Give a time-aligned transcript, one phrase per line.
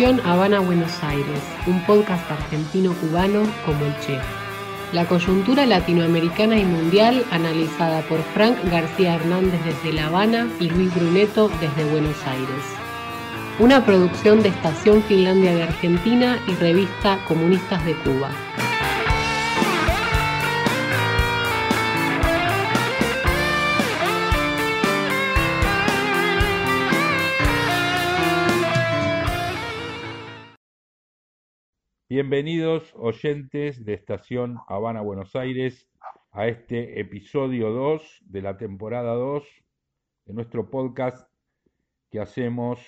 [0.00, 4.18] Estación Habana Buenos Aires, un podcast argentino-cubano como el Che.
[4.94, 10.94] La coyuntura latinoamericana y mundial analizada por Frank García Hernández desde La Habana y Luis
[10.94, 12.64] Bruneto desde Buenos Aires.
[13.58, 18.30] Una producción de Estación Finlandia de Argentina y revista Comunistas de Cuba.
[32.10, 35.88] Bienvenidos oyentes de Estación Habana Buenos Aires
[36.32, 39.44] a este episodio 2 de la temporada 2
[40.24, 41.30] de nuestro podcast
[42.10, 42.80] que hacemos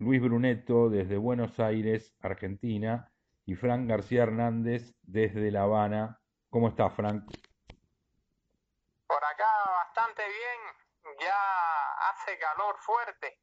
[0.00, 3.12] Luis Bruneto desde Buenos Aires, Argentina,
[3.46, 6.20] y Frank García Hernández desde La Habana.
[6.50, 7.22] ¿Cómo está, Frank?
[9.06, 9.46] Por acá
[9.86, 13.41] bastante bien, ya hace calor fuerte.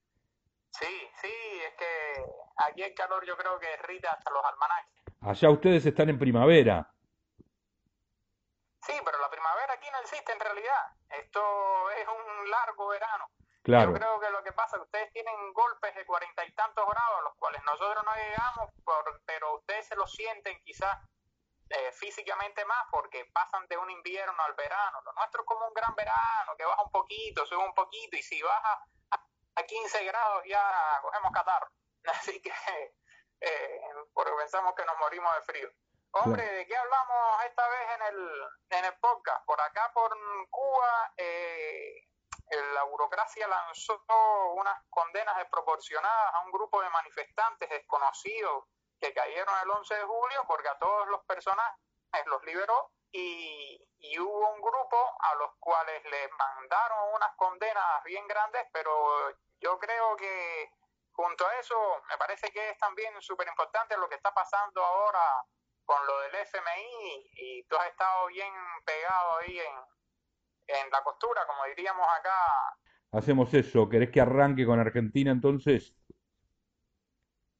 [0.72, 2.24] Sí, sí, es que
[2.58, 5.04] aquí el calor yo creo que irrita hasta los almanaques.
[5.22, 6.90] Allá ustedes están en primavera.
[8.82, 10.94] Sí, pero la primavera aquí no existe en realidad.
[11.10, 13.26] Esto es un largo verano.
[13.64, 13.92] Claro.
[13.92, 16.86] Yo creo que lo que pasa es que ustedes tienen golpes de cuarenta y tantos
[16.88, 20.98] grados, a los cuales nosotros no llegamos, por, pero ustedes se lo sienten quizás
[21.70, 25.02] eh, físicamente más porque pasan de un invierno al verano.
[25.04, 28.24] Lo nuestro es como un gran verano, que baja un poquito, sube un poquito, y
[28.24, 28.86] si baja
[29.60, 31.68] a 15 grados ya cogemos catarro.
[32.06, 32.52] Así que,
[33.42, 33.82] eh,
[34.14, 35.70] porque pensamos que nos morimos de frío.
[36.12, 39.46] Hombre, ¿de qué hablamos esta vez en el, en el podcast?
[39.46, 40.10] Por acá, por
[40.50, 42.08] Cuba, eh,
[42.74, 44.02] la burocracia lanzó
[44.56, 48.64] unas condenas desproporcionadas a un grupo de manifestantes desconocidos
[49.00, 54.20] que cayeron el 11 de julio porque a todos los personajes los liberó y, y,
[54.20, 59.30] hubo un grupo a los cuales les mandaron unas condenas bien grandes, pero
[59.62, 60.72] yo creo que
[61.12, 61.76] junto a eso
[62.10, 65.46] me parece que es también súper importante lo que está pasando ahora
[65.86, 68.54] con lo del FMI y tú has estado bien
[68.86, 69.76] pegado ahí en,
[70.68, 72.78] en la costura, como diríamos acá.
[73.12, 75.96] Hacemos eso, ¿querés que arranque con Argentina entonces?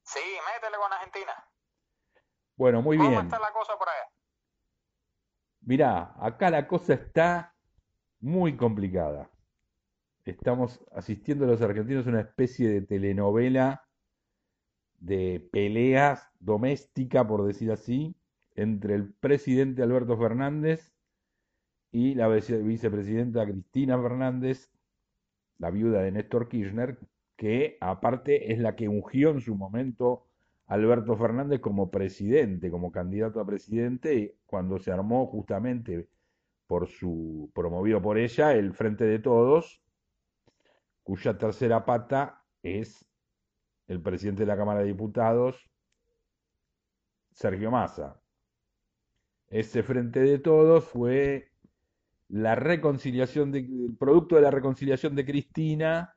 [0.04, 1.50] Sí, métele con Argentina.
[2.56, 3.10] Bueno, muy bien.
[3.14, 4.08] ¿Cómo está la cosa por allá?
[5.62, 7.54] Mirá, acá la cosa está
[8.20, 9.30] muy complicada.
[10.30, 13.82] Estamos asistiendo los argentinos a una especie de telenovela
[15.00, 18.14] de peleas doméstica, por decir así,
[18.54, 20.92] entre el presidente Alberto Fernández
[21.90, 24.70] y la vicepresidenta Cristina Fernández,
[25.58, 26.96] la viuda de Néstor Kirchner,
[27.36, 30.26] que aparte es la que ungió en su momento
[30.66, 36.08] Alberto Fernández como presidente, como candidato a presidente, cuando se armó justamente
[36.68, 39.82] por su, promovido por ella, el Frente de Todos,
[41.02, 43.04] cuya tercera pata es
[43.86, 45.68] el presidente de la Cámara de Diputados,
[47.32, 48.20] Sergio Massa.
[49.48, 51.50] Ese Frente de Todos fue
[52.28, 56.14] la reconciliación de, el producto de la reconciliación de Cristina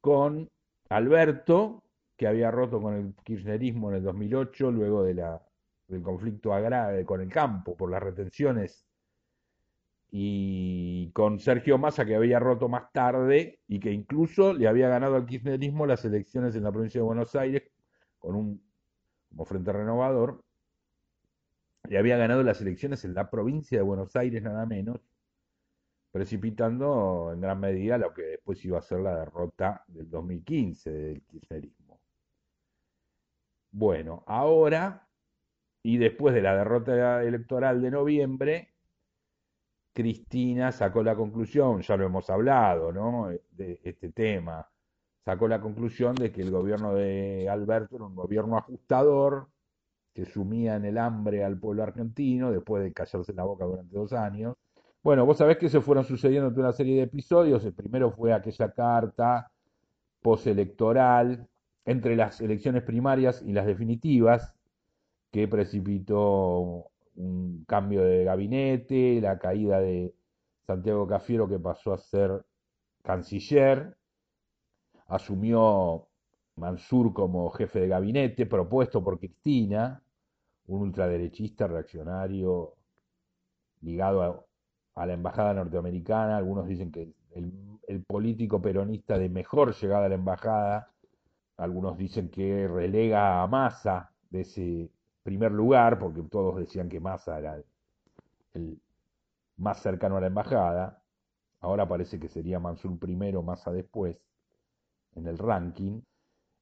[0.00, 0.48] con
[0.88, 1.82] Alberto,
[2.16, 5.42] que había roto con el kirchnerismo en el 2008, luego de la,
[5.88, 8.86] del conflicto agrave con el campo por las retenciones,
[10.10, 15.16] y con Sergio Massa, que había roto más tarde y que incluso le había ganado
[15.16, 17.64] al kirchnerismo las elecciones en la provincia de Buenos Aires
[18.18, 18.66] con un
[19.28, 20.42] como frente renovador,
[21.88, 25.00] le había ganado las elecciones en la provincia de Buenos Aires nada menos,
[26.10, 31.22] precipitando en gran medida lo que después iba a ser la derrota del 2015 del
[31.22, 32.00] kirchnerismo.
[33.70, 35.06] Bueno, ahora,
[35.82, 38.75] y después de la derrota electoral de noviembre,
[39.96, 43.30] Cristina sacó la conclusión, ya lo hemos hablado, ¿no?
[43.52, 44.68] De este tema,
[45.24, 49.48] sacó la conclusión de que el gobierno de Alberto era un gobierno ajustador,
[50.12, 54.12] que sumía en el hambre al pueblo argentino después de callarse la boca durante dos
[54.12, 54.56] años.
[55.02, 57.64] Bueno, vos sabés que se fueron sucediendo toda una serie de episodios.
[57.64, 59.50] El primero fue aquella carta
[60.20, 61.48] postelectoral
[61.86, 64.52] entre las elecciones primarias y las definitivas,
[65.30, 70.14] que precipitó un cambio de gabinete, la caída de
[70.66, 72.44] Santiago Cafiero que pasó a ser
[73.02, 73.96] canciller,
[75.08, 76.08] asumió
[76.56, 80.02] Mansur como jefe de gabinete, propuesto por Cristina,
[80.66, 82.74] un ultraderechista reaccionario
[83.82, 84.46] ligado
[84.94, 87.52] a, la embajada norteamericana, algunos dicen que el,
[87.86, 90.90] el político peronista de mejor llegada a la embajada,
[91.58, 94.90] algunos dicen que relega a Massa de ese
[95.26, 97.60] primer lugar, porque todos decían que Massa era
[98.54, 98.80] el,
[99.56, 101.02] más cercano a la embajada.
[101.60, 104.16] Ahora parece que sería Mansur primero, Massa después,
[105.16, 106.00] en el ranking.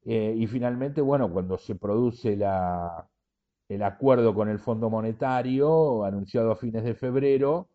[0.06, 3.06] Eh, y finalmente, bueno, cuando se produce la,
[3.68, 7.68] el acuerdo con el Fondo Monetario, anunciado a fines de febrero,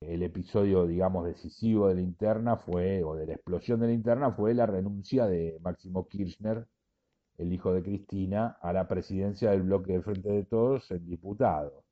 [0.00, 4.32] el episodio, digamos, decisivo de la interna fue, o de la explosión de la interna,
[4.32, 6.66] fue la renuncia de Máximo Kirchner,
[7.40, 11.84] el hijo de Cristina, a la presidencia del bloque de Frente de Todos en diputado.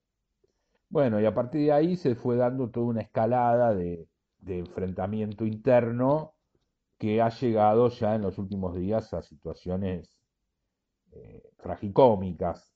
[0.91, 4.07] Bueno, y a partir de ahí se fue dando toda una escalada de,
[4.47, 6.35] enfrentamiento interno
[6.99, 10.19] que ha llegado ya en los últimos días a situaciones
[11.13, 12.73] eh, tragicómicas.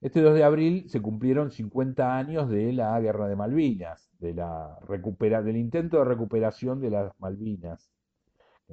[0.00, 4.78] Este 2 de abril se cumplieron 50 años de la Guerra de Malvinas, de la
[5.44, 7.90] del intento de recuperación de las Malvinas,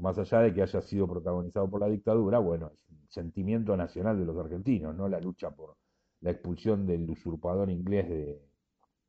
[0.02, 4.20] más allá de que haya sido protagonizado por la dictadura, bueno, es un sentimiento nacional
[4.20, 5.08] de los argentinos, ¿no?
[5.08, 5.76] La lucha por
[6.22, 8.42] la expulsión del usurpador inglés de,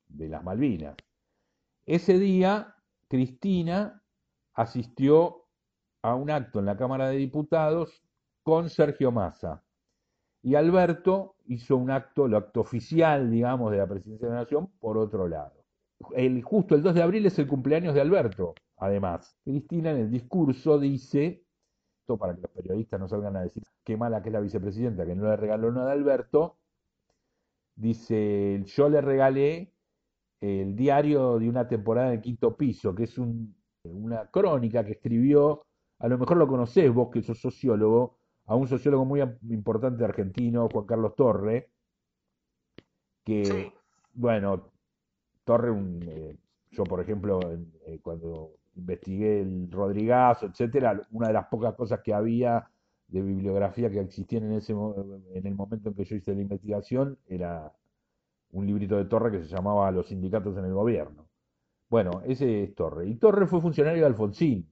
[0.08, 0.96] de las Malvinas.
[1.86, 2.74] Ese día,
[3.08, 4.02] Cristina
[4.54, 5.46] asistió
[6.02, 8.02] a un acto en la Cámara de Diputados
[8.42, 9.62] con Sergio Massa.
[10.42, 14.70] Y Alberto hizo un acto, el acto oficial, digamos, de la presidencia de la Nación,
[14.78, 15.64] por otro lado.
[16.14, 19.36] El, justo el 2 de abril es el cumpleaños de Alberto, además.
[19.44, 21.44] Cristina en el discurso dice,
[22.00, 25.06] esto para que los periodistas no salgan a decir qué mala que es la vicepresidenta,
[25.06, 26.58] que no le regaló nada a Alberto,
[27.74, 29.72] dice, yo le regalé
[30.40, 35.66] el diario de una temporada en quinto piso, que es una crónica que escribió,
[35.98, 39.20] a lo mejor lo conocés vos que sos sociólogo, a un sociólogo muy
[39.50, 41.70] importante argentino, Juan Carlos Torre,
[43.24, 43.72] que,
[44.14, 44.72] bueno,
[45.44, 45.72] Torre,
[46.06, 46.38] eh,
[46.70, 47.40] yo por ejemplo,
[47.86, 52.68] eh, cuando investigué el Rodrigazo, etcétera, una de las pocas cosas que había
[53.08, 57.18] de bibliografía que existían en, ese, en el momento en que yo hice la investigación
[57.26, 57.72] era
[58.52, 61.26] un librito de Torre que se llamaba Los sindicatos en el gobierno.
[61.88, 63.08] Bueno, ese es Torre.
[63.08, 64.70] Y Torre fue funcionario de Alfonsín.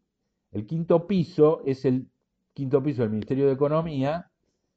[0.53, 2.07] El quinto piso es el
[2.53, 4.31] quinto piso del Ministerio de Economía,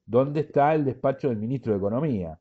[0.06, 2.40] donde está el despacho del ministro de Economía.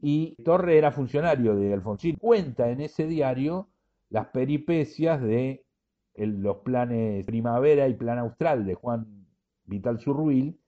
[0.00, 2.16] Y Torre era funcionario de Alfonsín.
[2.16, 3.68] Cuenta en ese diario
[4.10, 5.64] las peripecias de
[6.26, 9.26] los planes Primavera y Plan Austral de Juan
[9.64, 10.60] Vital Zurruil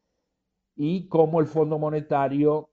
[0.77, 2.71] y cómo el Fondo Monetario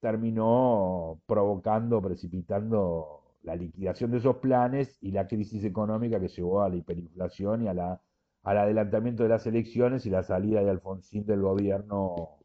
[0.00, 6.68] terminó provocando, precipitando la liquidación de esos planes y la crisis económica que llevó a
[6.68, 8.00] la hiperinflación y a la,
[8.44, 12.38] al adelantamiento de las elecciones y la salida de Alfonsín del gobierno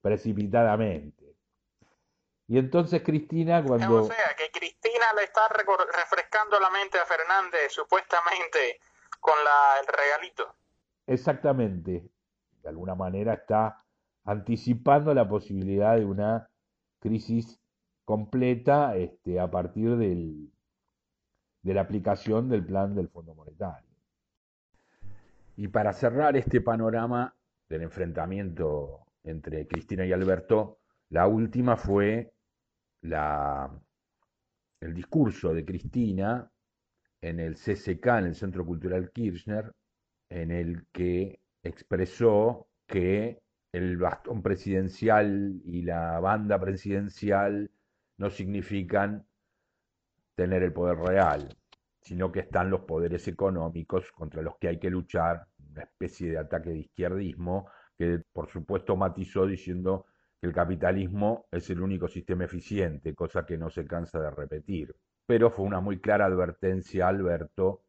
[0.00, 1.34] precipitadamente.
[2.46, 4.02] Y entonces Cristina cuando...
[4.02, 8.80] O sea, que Cristina le está refrescando la mente a Fernández supuestamente
[9.20, 10.54] con la, el regalito.
[11.06, 12.10] Exactamente.
[12.62, 13.84] De alguna manera está
[14.24, 16.48] anticipando la posibilidad de una
[16.98, 17.60] crisis
[18.04, 20.50] completa este, a partir del,
[21.62, 23.88] de la aplicación del plan del Fondo Monetario.
[25.56, 27.34] Y para cerrar este panorama
[27.68, 30.78] del enfrentamiento entre Cristina y Alberto,
[31.10, 32.32] la última fue
[33.02, 33.70] la,
[34.80, 36.50] el discurso de Cristina
[37.22, 39.72] en el CCK, en el Centro Cultural Kirchner,
[40.28, 47.70] en el que expresó que el bastón presidencial y la banda presidencial
[48.18, 49.26] no significan
[50.34, 51.56] tener el poder real,
[52.00, 56.38] sino que están los poderes económicos contra los que hay que luchar, una especie de
[56.38, 60.06] ataque de izquierdismo, que por supuesto matizó diciendo
[60.40, 64.94] que el capitalismo es el único sistema eficiente, cosa que no se cansa de repetir.
[65.30, 67.84] Pero fue una muy clara advertencia, Alberto,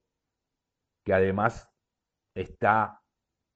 [1.04, 1.68] que además
[2.36, 3.02] está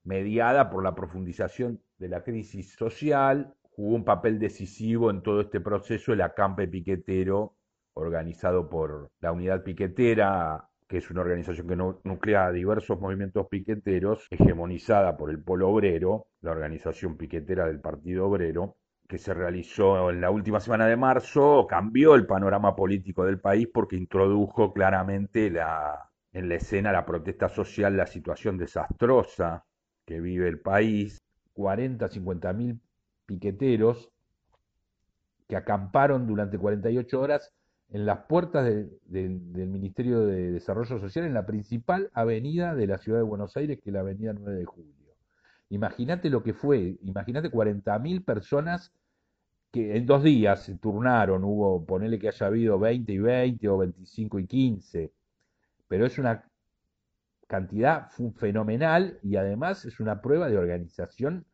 [0.03, 5.61] mediada por la profundización de la crisis social, jugó un papel decisivo en todo este
[5.61, 7.57] proceso el acampe piquetero
[7.93, 15.15] organizado por la Unidad Piquetera, que es una organización que nuclea diversos movimientos piqueteros, hegemonizada
[15.15, 20.31] por el Polo Obrero, la organización piquetera del Partido Obrero, que se realizó en la
[20.31, 26.49] última semana de marzo, cambió el panorama político del país porque introdujo claramente la, en
[26.49, 29.65] la escena la protesta social, la situación desastrosa
[30.05, 32.79] que vive el país, 40, 50 mil
[33.25, 34.11] piqueteros
[35.47, 37.53] que acamparon durante 48 horas
[37.89, 43.19] en las puertas del Ministerio de Desarrollo Social en la principal avenida de la ciudad
[43.19, 45.04] de Buenos Aires, que es la avenida 9 de Julio.
[45.69, 48.93] Imagínate lo que fue, imagínate 40.000 personas
[49.71, 53.77] que en dos días se turnaron, hubo, ponele que haya habido 20 y 20 o
[53.79, 55.11] 25 y 15,
[55.87, 56.45] pero es una
[57.47, 61.45] cantidad fenomenal y además es una prueba de organización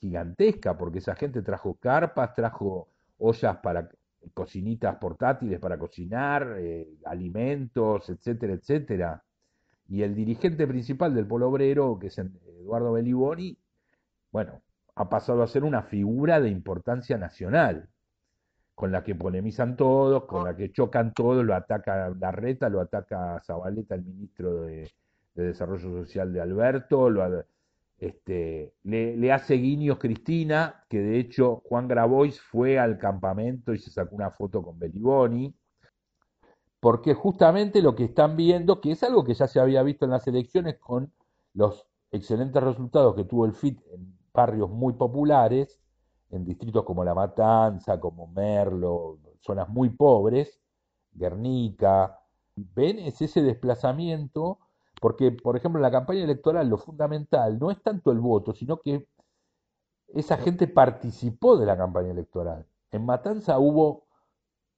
[0.00, 3.88] gigantesca, porque esa gente trajo carpas, trajo ollas para
[4.34, 9.22] cocinitas portátiles para cocinar, eh, alimentos, etcétera, etcétera.
[9.88, 12.20] Y el dirigente principal del Polo Obrero, que es
[12.66, 13.56] Eduardo Beliboni,
[14.32, 14.60] bueno,
[14.96, 17.88] ha pasado a ser una figura de importancia nacional,
[18.74, 23.40] con la que polemizan todos, con la que chocan todos, lo ataca Larreta, lo ataca
[23.40, 24.90] Zabaleta, el ministro de,
[25.34, 27.44] Desarrollo Social de Alberto, lo,
[27.98, 33.90] este, le, hace guiños Cristina, que de hecho Juan Grabois fue al campamento y se
[33.90, 35.54] sacó una foto con Beliboni,
[36.80, 40.12] porque justamente lo que están viendo, que es algo que ya se había visto en
[40.12, 41.12] las elecciones con
[41.54, 45.78] los excelentes resultados que tuvo el FIT en barrios muy populares,
[46.30, 50.60] en distritos como La Matanza, como Merlo, zonas muy pobres,
[51.12, 52.20] Guernica,
[52.56, 54.58] ven es ese desplazamiento
[55.00, 58.80] porque, por ejemplo, en la campaña electoral lo fundamental no es tanto el voto, sino
[58.80, 59.06] que
[60.08, 62.66] esa gente participó de la campaña electoral.
[62.90, 64.06] En Matanza hubo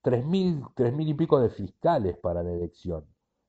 [0.02, 3.04] tres mil, tres mil y pico de fiscales para la elección,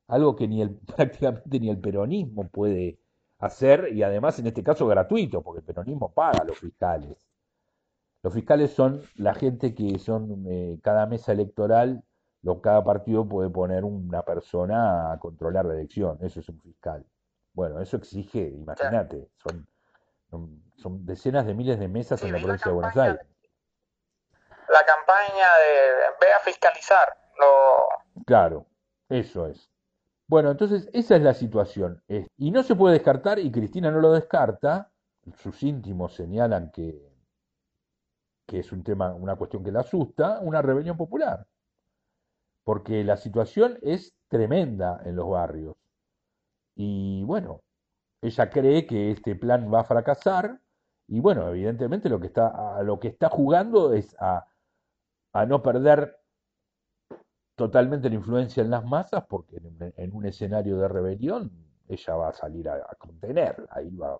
[0.08, 2.99] algo que ni el, prácticamente ni el peronismo puede
[3.40, 7.26] hacer y además en este caso gratuito, porque el peronismo paga a los fiscales.
[8.22, 12.04] Los fiscales son la gente que son eh, cada mesa electoral
[12.62, 17.04] cada partido puede poner una persona a controlar la elección, eso es un fiscal.
[17.52, 19.66] Bueno, eso exige, imagínate, son,
[20.76, 23.20] son decenas de miles de mesas en la provincia de Buenos Aires.
[24.68, 27.08] La campaña de ve a fiscalizar.
[27.38, 28.24] Lo...
[28.24, 28.66] Claro,
[29.08, 29.69] eso es.
[30.30, 32.02] Bueno, entonces esa es la situación.
[32.38, 34.90] Y no se puede descartar, y Cristina no lo descarta,
[35.36, 37.12] sus íntimos señalan que,
[38.46, 41.46] que es un tema, una cuestión que le asusta, una rebelión popular
[42.70, 45.74] porque la situación es tremenda en los barrios.
[46.76, 47.62] Y bueno,
[48.22, 50.60] ella cree que este plan va a fracasar
[51.08, 54.46] y bueno, evidentemente lo que está, a lo que está jugando es a,
[55.48, 56.19] no perder
[57.56, 59.56] totalmente la influencia en las masas porque
[59.96, 61.50] en, un escenario de rebelión
[61.88, 64.18] ella va a salir a, a, contener, ahí va,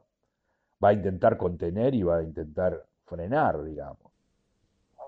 [0.83, 4.11] va a intentar contener y va a intentar frenar, digamos.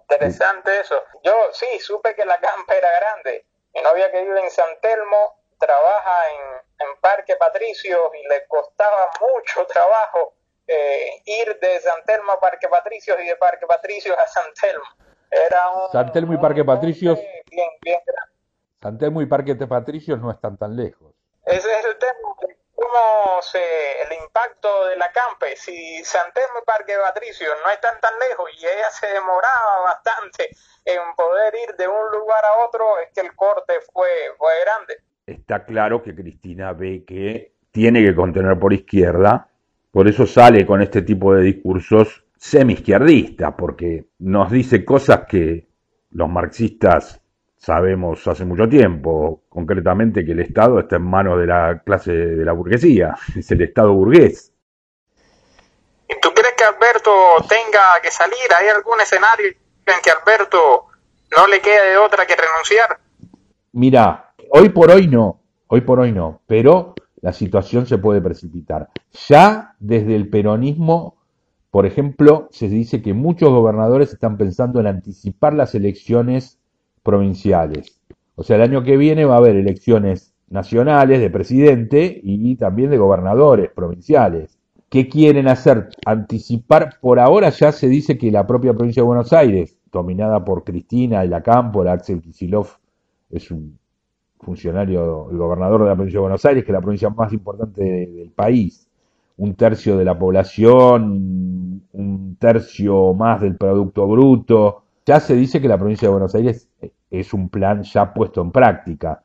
[0.02, 0.96] Interesante eso.
[1.22, 3.46] Yo sí, supe que la campa era grande.
[3.74, 9.10] Mi novia que vive en San Telmo trabaja en, en Parque Patricios y le costaba
[9.20, 10.34] mucho trabajo
[10.66, 14.84] eh, ir de San Telmo a Parque Patricios y de Parque Patricios a San Telmo.
[15.30, 17.18] Era un, San Telmo y Parque Patricios.
[17.52, 18.32] Bien, bien grande.
[18.80, 21.14] San Telmo y Parque Patricios no están tan lejos.
[21.46, 22.18] Ese es el tema
[22.82, 28.12] cómo se, el impacto de la campe, si Santelmo y Parque Patricio no están tan
[28.28, 30.50] lejos y ella se demoraba bastante
[30.84, 34.96] en poder ir de un lugar a otro, es que el corte fue, fue grande.
[35.26, 39.48] Está claro que Cristina ve que tiene que contener por izquierda,
[39.92, 45.68] por eso sale con este tipo de discursos semi-izquierdistas, porque nos dice cosas que
[46.10, 47.21] los marxistas
[47.62, 52.44] sabemos hace mucho tiempo, concretamente que el Estado está en manos de la clase de
[52.44, 54.52] la burguesía, es el Estado burgués.
[56.08, 57.10] ¿Y tú crees que Alberto
[57.48, 58.36] tenga que salir?
[58.58, 60.86] ¿Hay algún escenario en que Alberto
[61.36, 62.98] no le quede de otra que renunciar?
[63.72, 68.88] Mira, hoy por hoy no, hoy por hoy no, pero la situación se puede precipitar.
[69.28, 71.16] Ya desde el peronismo,
[71.70, 76.58] por ejemplo, se dice que muchos gobernadores están pensando en anticipar las elecciones
[77.02, 78.00] provinciales.
[78.34, 82.90] O sea, el año que viene va a haber elecciones nacionales de presidente y también
[82.90, 84.58] de gobernadores provinciales.
[84.88, 85.88] ¿Qué quieren hacer?
[86.04, 90.64] Anticipar, por ahora ya se dice que la propia provincia de Buenos Aires, dominada por
[90.64, 92.68] Cristina de la Campo, la Axel Kisilov
[93.30, 93.78] es un
[94.38, 97.82] funcionario, el gobernador de la provincia de Buenos Aires, que es la provincia más importante
[97.82, 98.86] del país,
[99.38, 105.68] un tercio de la población, un tercio más del Producto Bruto, ya se dice que
[105.68, 106.68] la provincia de Buenos Aires
[107.10, 109.22] es un plan ya puesto en práctica,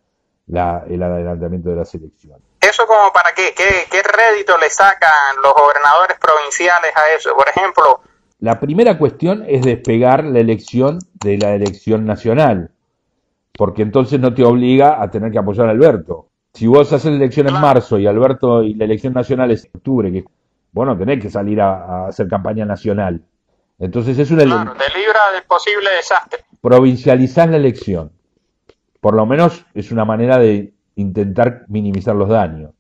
[0.48, 2.40] la, el adelantamiento de la selección.
[2.62, 3.54] ¿Eso como para qué?
[3.56, 4.02] qué?
[4.04, 7.36] rédito le sacan los gobernadores provinciales a eso?
[7.36, 8.02] Por ejemplo...
[8.40, 12.72] La primera cuestión es despegar la elección de la elección nacional,
[13.54, 16.28] porque entonces no te obliga a tener que apoyar a Alberto.
[16.54, 19.72] Si vos haces la elección en marzo y Alberto y la elección nacional es en
[19.76, 20.26] octubre, que
[20.72, 23.22] bueno, tenés que salir a, a hacer campaña nacional.
[23.80, 24.44] Entonces es una...
[24.44, 26.46] Claro, te libra del posible desastre.
[26.62, 28.12] Provincializar la elección.
[29.00, 32.72] Por lo menos es una manera de intentar minimizar los daños.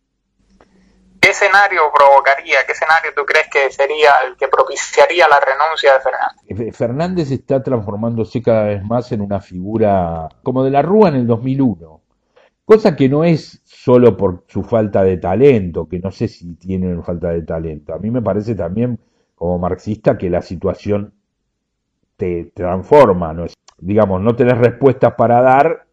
[1.19, 5.99] ¿Qué escenario provocaría, qué escenario tú crees que sería el que propiciaría la renuncia de
[5.99, 6.75] Fernández?
[6.75, 11.27] Fernández está transformándose cada vez más en una figura como de la Rúa en el
[11.27, 12.01] 2001,
[12.63, 17.01] cosa que no es solo por su falta de talento, que no sé si tiene
[17.01, 18.99] falta de talento, a mí me parece también
[19.37, 21.13] como marxista que la situación
[22.15, 23.45] te transforma, ¿no?
[23.79, 25.85] digamos, no tenés respuestas para dar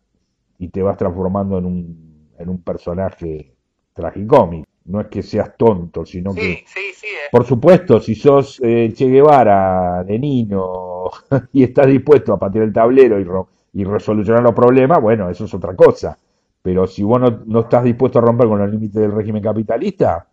[0.58, 3.54] y te vas transformando en un, en un personaje
[3.92, 4.66] tragicómico.
[4.86, 7.06] no es que seas tonto, sino Sí, que, sí, sí.
[7.06, 7.28] eh.
[7.30, 11.10] por supuesto, si sos eh, Che Guevara, Lenino,
[11.52, 15.44] y estás dispuesto a patear el tablero y, ro- y resolucionar los problemas, bueno, eso
[15.44, 16.18] es otra cosa.
[16.62, 20.26] Pero si vos no, no estás dispuesto a romper con los límites del régimen capitalista,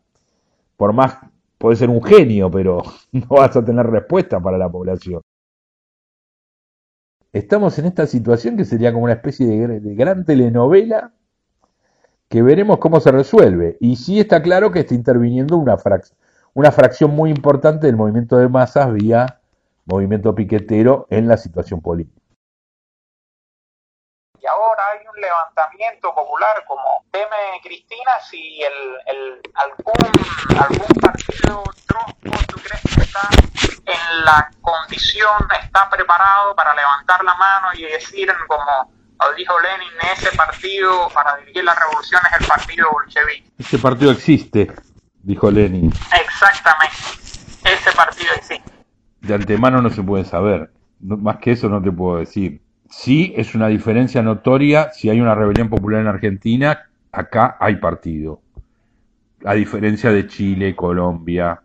[0.77, 1.17] por más,
[1.61, 2.81] podés ser un genio, pero
[3.13, 5.21] no vas a tener respuesta para la población.
[7.33, 11.11] Estamos en esta situación que sería como una especie de, gr- de gran telenovela
[12.29, 13.77] que veremos cómo se resuelve.
[13.79, 15.77] Y sí está claro que está interviniendo una,
[16.53, 19.39] una fracción muy importante del movimiento de masas vía
[19.85, 22.20] movimiento piquetero en la situación política.
[25.21, 33.01] Levantamiento popular, como teme Cristina, si el, el, algún, algún partido trosco, ¿tú crees que
[33.01, 33.29] está
[33.85, 35.31] en la condición,
[35.63, 38.91] está preparado para levantar la mano y decir, como
[39.37, 43.51] dijo Lenin, ese partido para dirigir la revolución es el partido bolchevique?
[43.59, 44.71] Ese partido existe,
[45.21, 45.93] dijo Lenin.
[46.19, 46.95] Exactamente,
[47.63, 48.71] ese partido existe.
[49.21, 50.71] De antemano no se puede saber.
[50.99, 52.61] Más que eso no te puedo decir.
[52.91, 58.41] Sí es una diferencia notoria si hay una rebelión popular en Argentina, acá hay partido.
[59.45, 61.61] A diferencia de Chile, Colombia,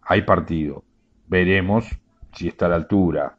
[0.00, 0.82] hay partido.
[1.28, 1.86] Veremos
[2.32, 3.36] si está a la altura.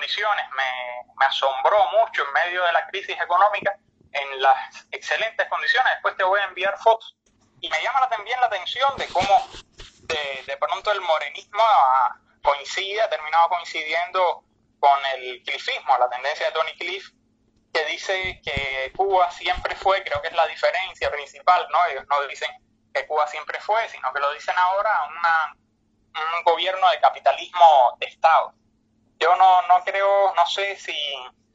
[0.00, 3.76] Condiciones, me, me asombró mucho en medio de la crisis económica,
[4.12, 7.16] en las excelentes condiciones, después te voy a enviar fotos
[7.60, 9.58] y me llama también la atención de cómo
[10.08, 14.44] de, de pronto el morenismo ha- coincide, ha terminado coincidiendo
[14.78, 17.10] con el clifismo, la tendencia de Tony Cliff,
[17.72, 21.78] que dice que Cuba siempre fue, creo que es la diferencia principal, ¿no?
[21.86, 22.50] Ellos no dicen
[22.94, 25.54] que Cuba siempre fue, sino que lo dicen ahora una,
[26.36, 28.54] un gobierno de capitalismo de Estado.
[29.20, 30.96] Yo no, no creo, no sé si,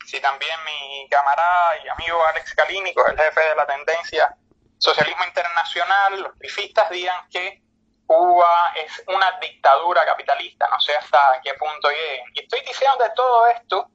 [0.06, 4.36] si también mi camarada y amigo Alex Calínico, el jefe de la tendencia
[4.78, 7.62] socialismo internacional, los pifistas digan que
[8.06, 12.26] Cuba es una dictadura capitalista, no sé hasta qué punto lleguen.
[12.36, 13.90] Y estoy diciendo de todo esto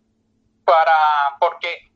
[0.64, 1.90] para porque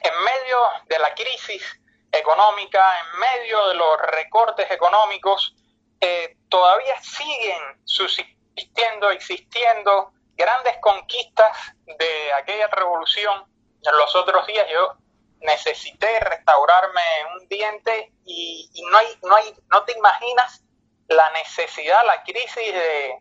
[0.00, 1.62] en medio de la crisis
[2.10, 5.54] económica, en medio de los recortes económicos,
[6.00, 13.44] eh, todavía siguen subsistiendo, existiendo grandes conquistas de aquella revolución.
[13.82, 14.96] Los otros días yo
[15.40, 17.02] necesité restaurarme
[17.34, 20.64] un diente y, y no hay, no hay, no te imaginas
[21.08, 23.18] la necesidad, la crisis de,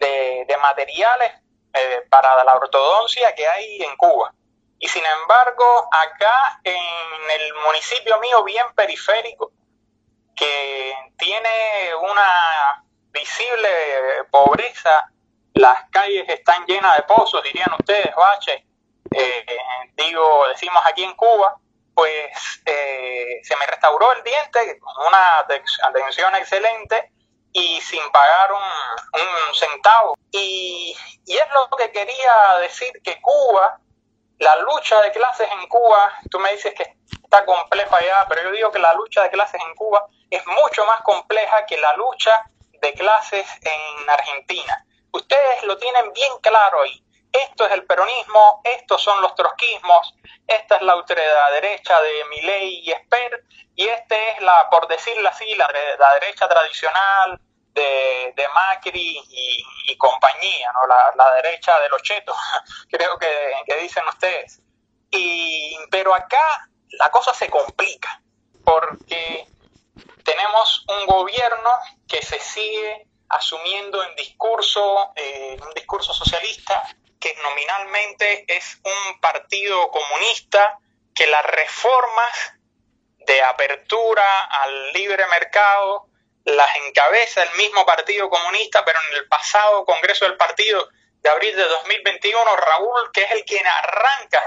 [0.00, 1.32] de, de materiales
[1.72, 4.32] eh, para la ortodoncia que hay en Cuba.
[4.78, 9.52] Y sin embargo, acá en el municipio mío, bien periférico,
[10.36, 13.68] que tiene una visible
[14.30, 15.10] pobreza,
[15.56, 18.62] las calles están llenas de pozos, dirían ustedes, baches,
[19.10, 19.46] eh,
[19.96, 21.56] digo, decimos aquí en Cuba,
[21.94, 27.10] pues eh, se me restauró el diente con una atención excelente
[27.52, 30.14] y sin pagar un, un centavo.
[30.30, 33.80] Y, y, es lo que quería decir que Cuba,
[34.38, 38.50] la lucha de clases en Cuba, tú me dices que está compleja ya, pero yo
[38.50, 42.44] digo que la lucha de clases en Cuba es mucho más compleja que la lucha
[42.82, 44.84] de clases en Argentina.
[45.12, 47.02] Ustedes lo tienen bien claro ahí.
[47.32, 50.14] Esto es el peronismo, estos son los trotskismos,
[50.46, 55.54] esta es la ultraderecha de Milei y Esper, y este es la, por decirlo así,
[55.54, 57.38] la, la derecha tradicional
[57.74, 60.86] de, de Macri y, y, compañía, ¿no?
[60.86, 62.36] La, la, derecha de los chetos,
[62.90, 64.62] creo que, que dicen ustedes.
[65.10, 68.22] Y, pero acá la cosa se complica,
[68.64, 69.46] porque
[70.24, 71.70] tenemos un gobierno
[72.08, 76.82] que se sigue asumiendo en discurso, eh, un discurso socialista,
[77.18, 80.78] que nominalmente es un partido comunista,
[81.14, 82.54] que las reformas
[83.26, 86.08] de apertura al libre mercado
[86.44, 90.88] las encabeza el mismo Partido Comunista, pero en el pasado Congreso del Partido
[91.20, 94.40] de abril de 2021, Raúl, que es el quien arranca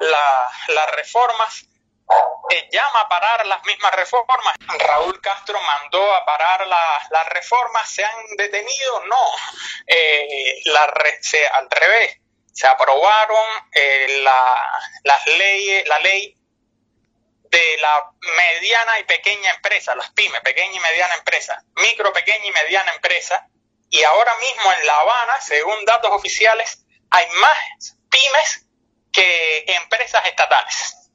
[0.00, 1.66] la, las reformas,
[2.50, 4.54] eh, llama a parar las mismas reformas.
[4.78, 9.04] Raúl Castro mandó a parar la, las reformas, ¿se han detenido?
[9.06, 9.32] No,
[9.86, 12.18] eh, la, se, al revés,
[12.52, 16.36] se aprobaron eh, la, las leyes, la ley
[17.50, 22.52] de la mediana y pequeña empresa, las pymes, pequeña y mediana empresa, micro, pequeña y
[22.52, 23.46] mediana empresa,
[23.90, 28.66] y ahora mismo en La Habana, según datos oficiales, hay más pymes
[29.12, 31.05] que empresas estatales.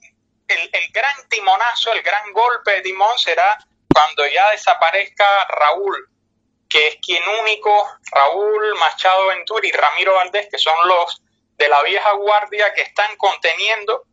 [0.54, 3.58] El, gran timonazo, el gran golpe de timón será
[3.94, 6.10] cuando ya desaparezca Raúl,
[6.70, 11.22] que es quien único, Raúl Machado Ventura y Ramiro Valdés, que son los
[11.58, 14.04] de la vieja guardia que están conteniendo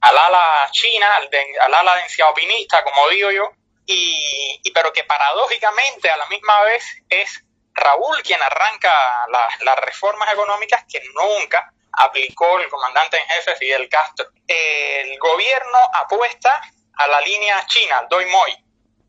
[0.00, 3.50] al ala china, al, de, al ala denciaopinista, como digo yo,
[3.86, 8.92] y, pero que paradójicamente a la misma vez es Raúl quien arranca
[9.30, 14.26] la, las reformas económicas que nunca aplicó el comandante en jefe Fidel Castro.
[14.46, 16.60] El gobierno apuesta
[16.94, 18.56] a la línea china, Doi Moi.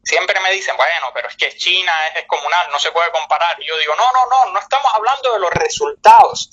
[0.03, 3.57] Siempre me dicen, bueno, pero es que China es descomunal, no se puede comparar.
[3.59, 6.51] Yo digo, no, no, no, no estamos hablando de los resultados,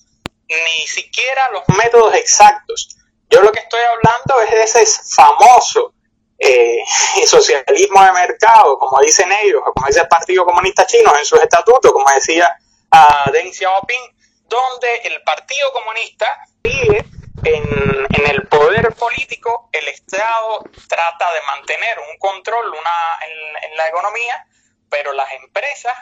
[0.48, 2.96] ni siquiera los métodos exactos.
[3.30, 5.94] Yo lo que estoy hablando es de ese famoso
[6.38, 6.78] eh,
[7.26, 11.92] socialismo de mercado, como dicen ellos, como dice el Partido Comunista Chino en sus estatutos,
[11.92, 12.56] como decía
[12.92, 14.14] uh, Deng Xiaoping,
[14.54, 17.04] donde el Partido Comunista sigue
[17.44, 24.46] en, el poder político, el Estado trata de mantener un control una, en, la economía,
[24.88, 25.96] pero las empresas,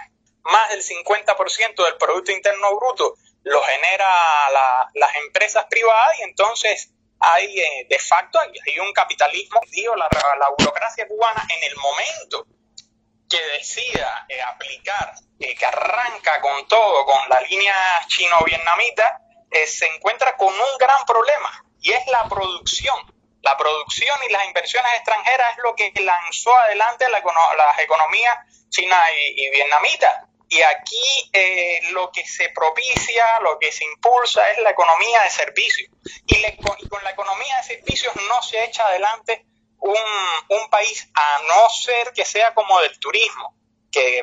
[0.45, 4.07] más del 50% del Producto Interno Bruto lo genera
[4.53, 9.61] la- las empresas privadas y entonces hay eh, de facto hay, un capitalismo.
[9.71, 10.09] Digo, la
[10.59, 12.47] burocracia cubana en el momento
[13.33, 17.75] que decida eh, aplicar, eh, que arranca con todo, con la línea
[18.07, 22.99] chino-vietnamita, eh, se encuentra con un gran problema y es la producción.
[23.41, 27.23] La producción y las inversiones extranjeras es lo que lanzó adelante la
[27.57, 30.29] las economías china y, y vietnamita.
[30.49, 35.31] Y aquí eh, lo que se propicia, lo que se impulsa es la economía de
[35.31, 35.89] servicios.
[36.27, 36.57] Y
[36.89, 39.47] con la economía de servicios no se echa adelante
[39.83, 43.57] un, un país a no ser que sea como del turismo,
[43.91, 44.23] que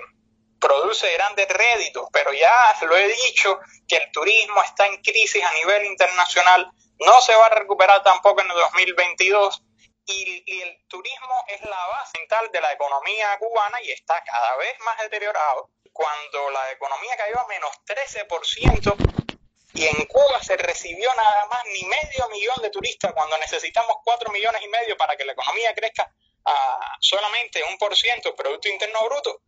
[0.59, 5.53] produce grandes réditos, pero ya lo he dicho que el turismo está en crisis a
[5.53, 6.69] nivel internacional,
[6.99, 9.63] no se va a recuperar tampoco en el 2022
[10.05, 14.57] y, y el turismo es la base mental de la economía cubana y está cada
[14.57, 15.69] vez más deteriorado.
[15.91, 19.38] Cuando la economía cayó a menos 13%,
[19.73, 24.31] y en Cuba se recibió nada más ni medio millón de turistas cuando necesitamos cuatro
[24.31, 26.11] millones y medio para que la economía crezca
[26.45, 29.41] a solamente un por ciento Producto Interno Bruto.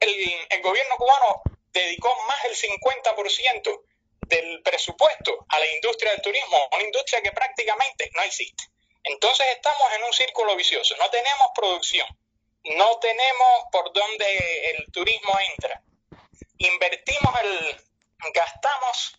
[0.00, 0.10] El,
[0.50, 3.82] el gobierno cubano dedicó más del 50%
[4.26, 8.64] del presupuesto a la industria del turismo, una industria que prácticamente no existe.
[9.04, 12.08] Entonces estamos en un círculo vicioso, no tenemos producción,
[12.64, 15.80] no tenemos por dónde el turismo entra.
[16.58, 17.80] Invertimos el,
[18.34, 19.14] gastamos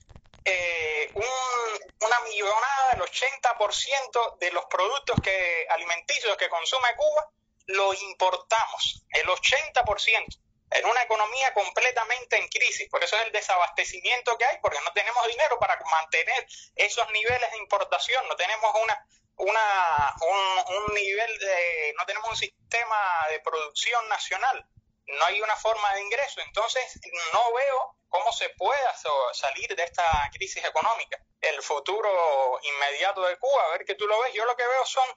[0.50, 7.30] eh, un- una millonada, el 80% de los productos que, alimenticios que consume Cuba,
[7.68, 10.38] lo importamos, el 80%,
[10.72, 12.90] en una economía completamente en crisis.
[12.90, 17.52] Por eso es el desabastecimiento que hay, porque no tenemos dinero para mantener esos niveles
[17.52, 19.06] de importación, no tenemos una,
[19.38, 24.66] una, un, un nivel de, no tenemos un sistema de producción nacional,
[25.08, 26.42] no hay una forma de ingreso.
[26.42, 27.00] Entonces,
[27.34, 28.96] no veo cómo se pueda
[29.34, 31.20] salir de esta crisis económica.
[31.42, 34.86] El futuro inmediato de Cuba, a ver que tú lo ves, yo lo que veo
[34.86, 35.08] son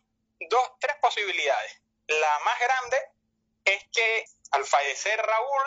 [0.49, 1.81] dos, tres posibilidades.
[2.07, 3.11] La más grande
[3.65, 5.63] es que al fallecer Raúl,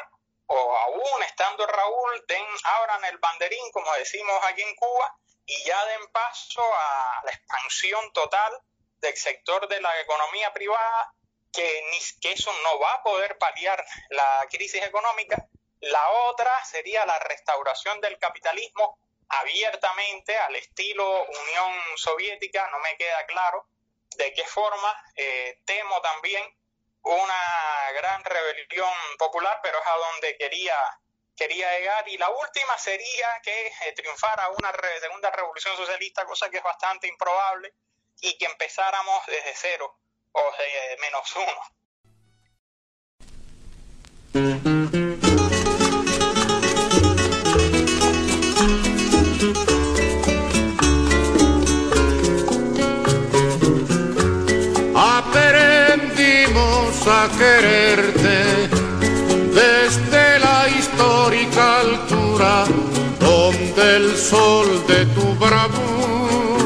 [0.47, 5.86] o aún estando Raúl, den, abran el banderín, como decimos aquí en Cuba, y ya
[5.86, 8.59] den paso a la expansión total
[8.99, 11.13] del sector de la economía privada,
[11.53, 15.47] que, eso no va a poder paliar la crisis económica.
[15.81, 18.97] La otra sería la restauración del capitalismo
[19.29, 23.67] abiertamente al estilo Unión Soviética, no me queda claro
[24.17, 25.03] de qué forma.
[25.15, 26.43] Eh, temo también
[27.03, 30.75] una gran rebelión popular, pero es a donde quería,
[31.35, 32.07] quería llegar.
[32.07, 37.07] Y la última sería que eh, triunfara una segunda revolución socialista, cosa que es bastante
[37.07, 37.73] improbable,
[38.21, 39.99] y que empezáramos desde cero
[40.33, 41.61] o de menos uno.
[54.95, 58.39] Aprendimos a quererte
[59.53, 62.65] desde la histórica altura
[63.19, 66.62] donde el sol de tu bravura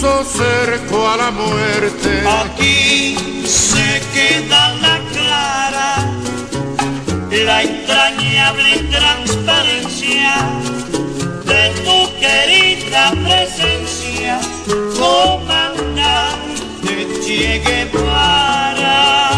[0.00, 2.22] puso a la muerte.
[2.26, 5.90] Aquí se queda la clara,
[7.30, 10.34] la entrañable transparencia
[11.44, 14.40] de tu querida presencia,
[14.98, 16.28] comandante
[17.24, 19.37] Che Guevara.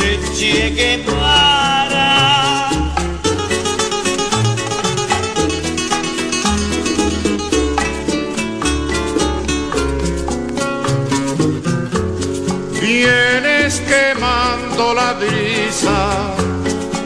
[0.00, 2.70] Che Guevara.
[12.80, 16.34] Vienes quemando la brisa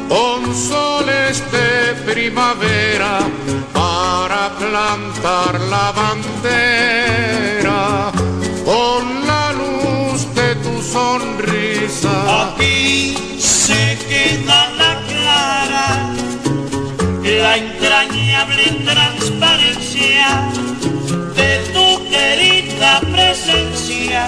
[0.08, 3.18] con soles de primavera
[3.72, 7.53] para plantar la bandera
[14.24, 15.88] queda la clara,
[17.22, 20.26] la entrañable transparencia
[21.38, 24.20] de tu querida presencia,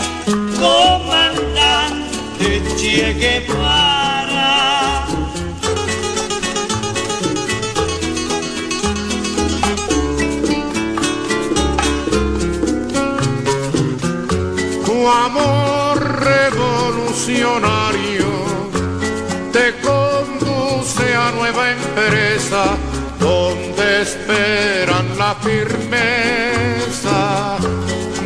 [0.61, 2.07] comandante
[2.79, 4.55] Che Guevara.
[14.85, 15.97] Tu amor
[16.33, 18.26] revolucionario
[19.57, 22.77] te conduce a nueva empresa
[23.19, 27.21] donde esperan la firmeza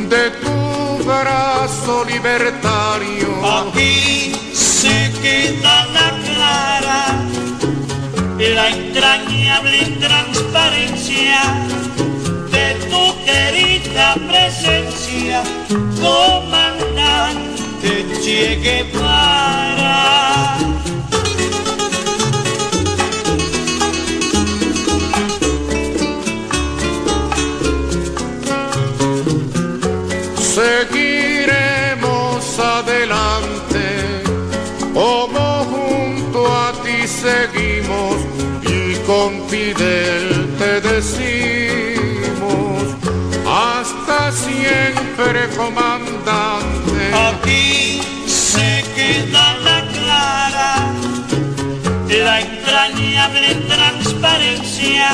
[0.08, 3.28] de tu brazo libertario.
[3.60, 7.02] Aquí se queda la clara,
[8.38, 11.40] la entrañable transparencia
[12.56, 15.38] de tu querida presencia,
[16.00, 17.90] comandante
[18.22, 20.59] Che Guevara.
[39.10, 41.24] Con Fidel te decimos,
[43.44, 47.00] hasta siempre comandante.
[47.28, 50.74] Aquí se queda la clara,
[52.08, 55.08] la entrañable transparencia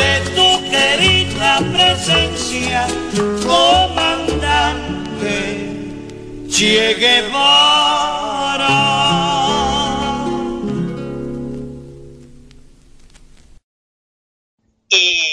[0.00, 2.80] de tu querida presencia,
[3.46, 5.36] comandante
[6.50, 8.48] Che Guevara.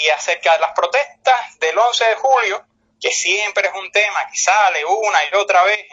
[0.06, 2.64] Y acerca de las protestas del 11 de julio,
[3.00, 5.84] que siempre es un tema que sale una y otra vez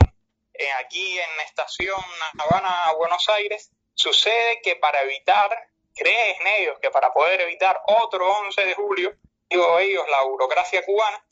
[0.54, 2.00] eh, aquí en Estación
[2.38, 5.50] Habana, Buenos Aires, sucede que para evitar,
[5.96, 9.16] creen ellos que para poder evitar otro 11 de julio,
[9.50, 11.26] digo ellos, la burocracia cubana,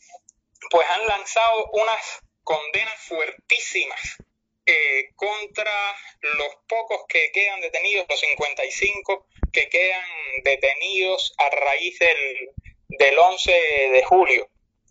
[0.71, 4.17] pues han lanzado unas condenas fuertísimas
[4.65, 10.03] eh, contra los pocos que quedan detenidos, los 55 que quedan
[10.43, 12.53] detenidos a raíz del,
[12.99, 14.47] del 11 de julio.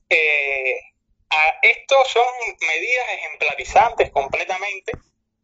[0.09, 0.79] Eh,
[1.63, 2.27] estos son
[2.61, 4.93] medidas ejemplarizantes completamente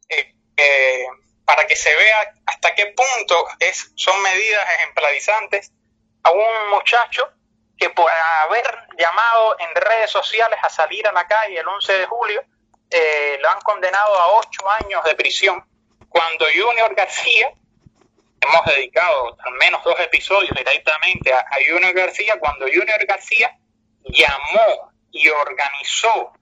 [0.09, 1.07] eh, eh,
[1.45, 5.73] para que se vea hasta qué punto es, son medidas ejemplarizantes
[6.25, 7.29] a un muchacho
[7.79, 8.65] que por haber
[8.99, 12.43] llamado en redes sociales a salir a la calle el 11 de julio,
[12.91, 15.65] eh, lo han condenado a ocho años de prisión,
[16.09, 17.53] cuando Junior García,
[18.49, 23.57] hemos dedicado al menos dos episodios directamente a, a Junior García, cuando Junior García
[24.05, 26.33] llamó y organizó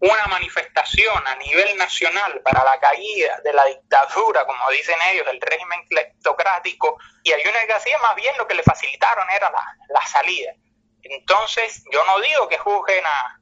[0.00, 5.40] una manifestación a nivel nacional para la caída de la dictadura, como dicen ellos, del
[5.40, 10.06] régimen cleptocrático, y a Junior García más bien lo que le facilitaron era la, la
[10.06, 10.52] salida.
[11.02, 13.40] Entonces, yo no digo que juzguen a,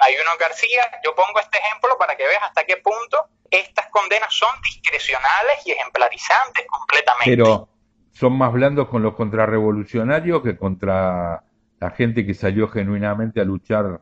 [0.00, 4.32] a Junior García, yo pongo este ejemplo para que veas hasta qué punto estas condenas
[4.32, 7.30] son discrecionales y ejemplarizantes completamente.
[7.30, 7.68] Pero
[8.12, 11.42] son más blandos con los contrarrevolucionarios que contra
[11.80, 14.00] la gente que salió genuinamente a luchar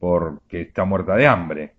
[0.00, 1.74] porque está muerta de hambre.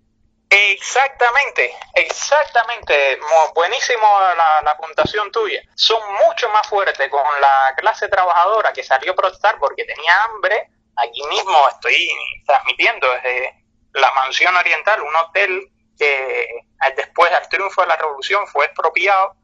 [0.50, 3.18] Exactamente, exactamente.
[3.54, 5.60] Buenísimo la, la puntuación tuya.
[5.74, 10.70] Son mucho más fuertes con la clase trabajadora que salió a protestar porque tenía hambre.
[10.96, 12.08] Aquí mismo estoy
[12.46, 16.48] transmitiendo desde la Mansión Oriental, un hotel que
[16.96, 19.34] después del triunfo de la revolución fue expropiado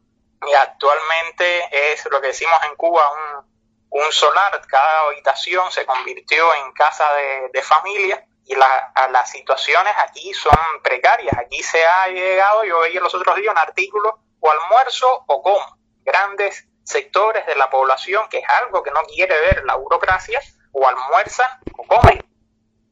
[0.46, 4.60] y actualmente es lo que decimos en Cuba un, un solar.
[4.66, 10.56] Cada habitación se convirtió en casa de, de familia y la- las situaciones aquí son
[10.82, 11.36] precarias.
[11.38, 15.78] Aquí se ha llegado, yo veía los otros días un artículo, o almuerzo o como.
[16.04, 20.38] Grandes sectores de la población, que es algo que no quiere ver la burocracia,
[20.72, 21.48] o almuerzan
[21.79, 22.22] o comen.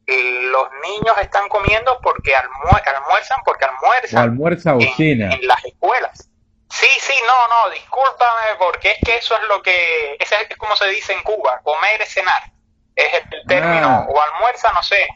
[0.05, 5.33] Los niños están comiendo porque almue- almuerzan, porque O almuerzan almuerza o en, cena.
[5.33, 6.29] en las escuelas.
[6.69, 10.75] Sí, sí, no, no, discúlpame, porque es que eso es lo que, ese es como
[10.75, 12.41] se dice en Cuba, comer es cenar.
[12.95, 14.05] Es el término, Ah.
[14.09, 15.07] o almuerza, no sé.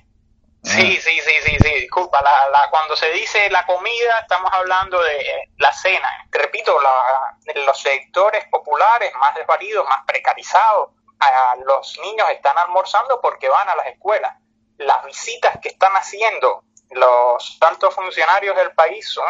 [0.63, 5.01] Sí, sí, sí, sí, sí, disculpa, la, la, cuando se dice la comida, estamos hablando
[5.01, 6.09] de la cena.
[6.31, 13.19] Te repito, la, los sectores populares más desvalidos, más precarizados, a los niños están almorzando
[13.21, 14.35] porque van a las escuelas.
[14.77, 19.25] Las visitas que están haciendo los altos funcionarios del país son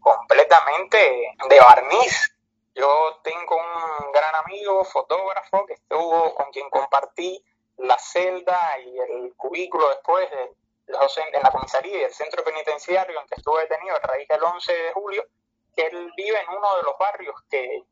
[0.00, 2.34] completamente de barniz.
[2.74, 7.42] Yo tengo un gran amigo, fotógrafo, que estuvo con quien compartí
[7.78, 10.50] la celda y el cubículo después de
[10.86, 14.42] los, en la comisaría y el centro penitenciario en que estuve detenido a raíz del
[14.42, 15.24] 11 de julio,
[15.76, 17.84] él vive en uno de los barrios que,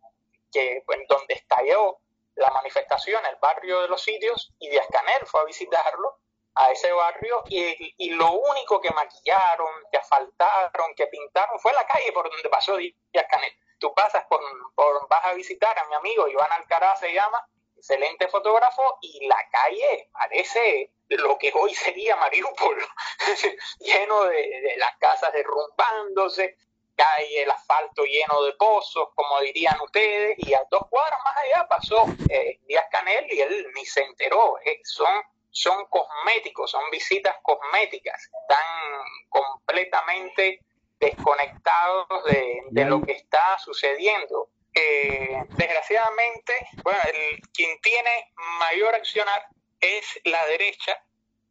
[0.53, 1.99] que donde estalló
[2.34, 4.86] la manifestación, el barrio de los sitios, y Díaz
[5.26, 6.18] fue a visitarlo
[6.57, 11.86] a ese barrio y, y lo único que maquillaron, que asfaltaron, que pintaron fue la
[11.86, 13.52] calle por donde pasó Díaz Canel.
[13.78, 14.40] Tú pasas por,
[14.74, 17.46] por vas a visitar a mi amigo Iván Alcaraz se llama,
[17.76, 22.78] excelente fotógrafo y la calle parece lo que hoy sería Mariupol,
[23.80, 26.57] lleno de, de las casas derrumbándose,
[26.96, 31.68] calle, el asfalto lleno de pozos, como dirían ustedes, y a dos cuadras más allá
[31.68, 34.59] pasó eh, Díaz Canel y él ni se enteró.
[34.64, 35.12] Eh, son,
[35.57, 40.61] son cosméticos, son visitas cosméticas, están completamente
[41.00, 44.50] desconectados de, de lo que está sucediendo.
[44.74, 49.46] Eh, desgraciadamente, bueno, el, quien tiene mayor accionar
[49.80, 51.02] es la derecha,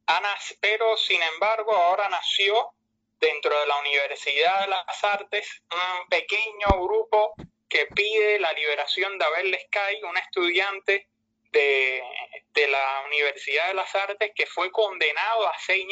[0.05, 2.73] Ana, pero sin embargo ahora nació
[3.19, 7.33] dentro de la Universidad de las Artes un pequeño grupo
[7.67, 11.07] que pide la liberación de Abel Sky, un estudiante
[11.55, 15.85] de, la Universidad de las Artes que fue condenado a seis,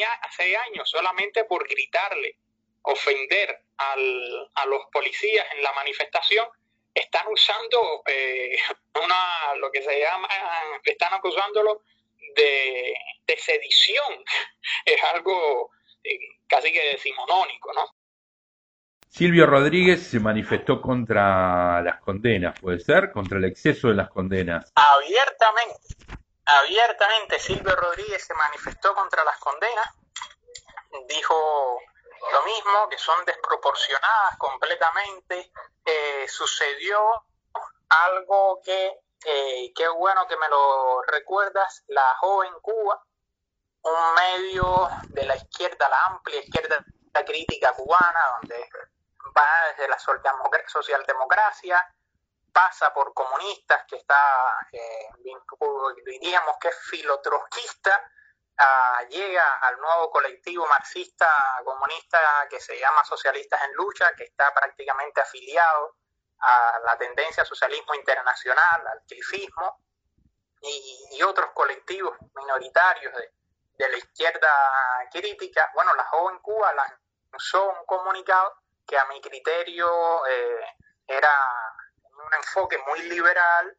[0.66, 2.36] años solamente por gritarle,
[2.82, 6.46] ofender al, a los policías en la manifestación.
[6.94, 8.56] Están usando eh,
[9.02, 10.28] una, lo que se llama,
[10.84, 11.82] están acusándolo
[12.36, 12.94] de,
[13.26, 14.24] de sedición.
[14.84, 15.70] Es algo
[16.02, 17.86] eh, casi que decimonónico, ¿no?
[19.14, 23.12] Silvio Rodríguez se manifestó contra las condenas, ¿puede ser?
[23.12, 24.72] Contra el exceso de las condenas.
[24.74, 25.78] Abiertamente,
[26.44, 29.86] abiertamente Silvio Rodríguez se manifestó contra las condenas,
[31.06, 31.78] dijo
[32.32, 35.52] lo mismo, que son desproporcionadas completamente.
[35.86, 36.98] Eh, sucedió
[37.90, 43.00] algo que, eh, qué bueno que me lo recuerdas, la joven Cuba,
[43.82, 46.84] un medio de la izquierda, la amplia izquierda
[47.24, 48.68] crítica cubana, donde
[49.36, 51.94] va desde la socialdemocracia,
[52.52, 55.08] pasa por comunistas, que está, eh,
[56.04, 58.10] diríamos que es filotrotskista,
[58.60, 61.28] uh, llega al nuevo colectivo marxista
[61.64, 62.18] comunista
[62.48, 65.96] que se llama Socialistas en Lucha, que está prácticamente afiliado
[66.38, 69.80] a la tendencia al socialismo internacional, al clifismo,
[70.60, 73.32] y, y otros colectivos minoritarios de,
[73.78, 80.26] de la izquierda crítica, bueno, la joven Cuba lanzó un comunicado que a mi criterio
[80.26, 80.64] eh,
[81.06, 81.30] era
[82.26, 83.76] un enfoque muy liberal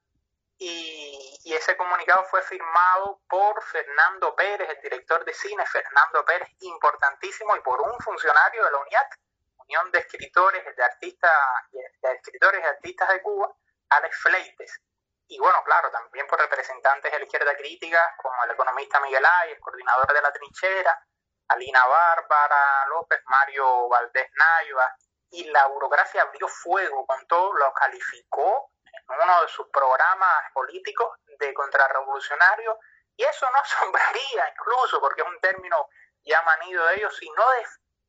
[0.58, 7.56] y, ese comunicado fue firmado por Fernando Pérez, el director de cine, Fernando Pérez, importantísimo,
[7.56, 9.20] y por un funcionario de la UNIAC,
[9.58, 11.32] Unión de Escritores de Artistas,
[11.72, 13.56] de Escritores y Artistas de Cuba,
[13.90, 14.82] Alex Fleites.
[15.28, 19.52] Y bueno, claro, también por representantes de la izquierda crítica, como el economista Miguel Ay,
[19.52, 21.08] el coordinador de la trinchera,
[21.48, 24.96] Alina Bárbara López, Mario Valdés Naiva,
[25.30, 31.20] y la burocracia abrió fuego con todo, lo calificó en uno de sus programas políticos
[31.40, 32.80] de contrarrevolucionario,
[33.18, 35.90] y eso no asombraría incluso, porque es un término
[36.24, 37.66] ya manido de ellos, sino de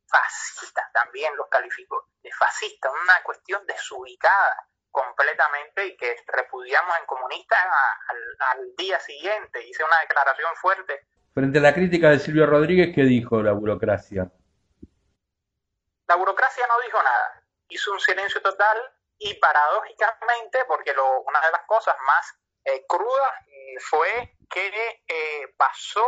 [0.09, 7.59] fascista también los calificó, de fascista, una cuestión desubicada completamente y que repudiamos en comunistas
[8.07, 9.61] al, al, día siguiente.
[9.61, 11.07] Hice una declaración fuerte.
[11.37, 14.27] Frente a la crítica de Silvio Rodríguez, ¿qué dijo la burocracia?
[16.07, 17.43] La burocracia no dijo nada.
[17.69, 18.75] Hizo un silencio total
[19.19, 23.33] y paradójicamente, porque lo, una de las cosas más eh, crudas
[23.81, 26.07] fue que eh, pasó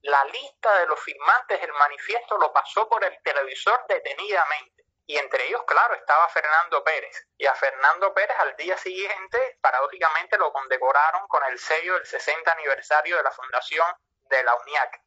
[0.00, 5.46] la lista de los firmantes del manifiesto, lo pasó por el televisor detenidamente y entre
[5.46, 7.28] ellos, claro, estaba Fernando Pérez.
[7.36, 12.50] Y a Fernando Pérez al día siguiente, paradójicamente, lo condecoraron con el sello del 60
[12.50, 13.84] aniversario de la fundación
[14.30, 15.02] de la UNIAC.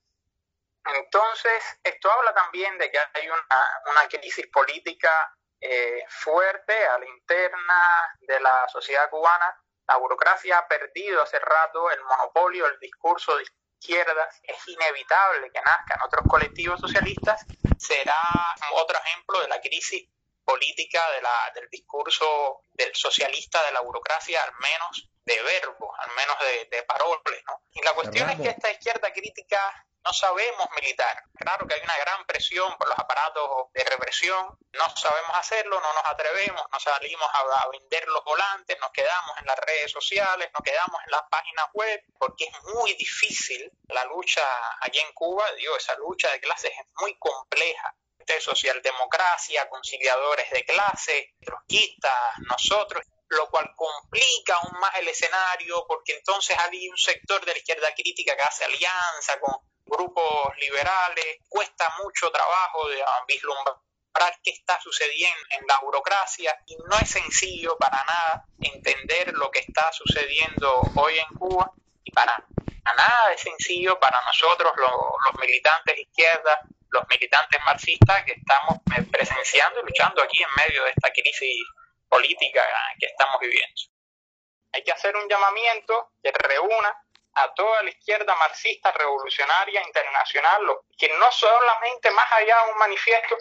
[0.85, 7.07] Entonces, esto habla también de que hay una, una crisis política eh, fuerte a la
[7.07, 9.57] interna de la sociedad cubana.
[9.87, 13.43] La burocracia ha perdido hace rato el monopolio del discurso de
[13.79, 14.41] izquierdas.
[14.43, 17.45] Es inevitable que nazcan otros colectivos socialistas
[17.77, 20.09] será otro ejemplo de la crisis
[20.43, 26.37] política de del discurso del socialista de la burocracia, al menos de verbos, al menos
[26.39, 27.43] de, de paroles.
[27.47, 27.61] ¿no?
[27.71, 31.23] Y la cuestión es que esta izquierda crítica no sabemos militar.
[31.35, 35.93] Claro que hay una gran presión por los aparatos de represión, no sabemos hacerlo, no
[35.93, 40.49] nos atrevemos, no salimos a, a, vender los volantes, nos quedamos en las redes sociales,
[40.53, 44.43] nos quedamos en las páginas web, porque es muy difícil la lucha
[44.81, 47.95] allí en Cuba, digo, esa lucha de clases es muy compleja.
[48.25, 56.13] De socialdemocracia, conciliadores de clase, trotskistas, nosotros, lo cual complica aún más el escenario porque
[56.17, 59.55] entonces hay un sector de la izquierda crítica que hace alianza con
[59.85, 63.77] grupos liberales, cuesta mucho trabajo de vislumbrar
[64.43, 69.59] qué está sucediendo en la burocracia y no es sencillo para nada entender lo que
[69.59, 71.71] está sucediendo hoy en Cuba
[72.03, 72.43] y para
[72.95, 76.61] nada de sencillo para nosotros lo- los militantes de izquierda,
[76.91, 78.77] los militantes marxistas que estamos
[79.11, 81.63] presenciando y luchando aquí en medio de esta crisis
[82.13, 82.63] política
[82.99, 83.81] que estamos viviendo.
[84.71, 86.95] Hay que hacer un llamamiento que reúna
[87.35, 90.61] a toda la izquierda marxista revolucionaria internacional,
[90.95, 93.35] que no solamente más allá de un manifiesto,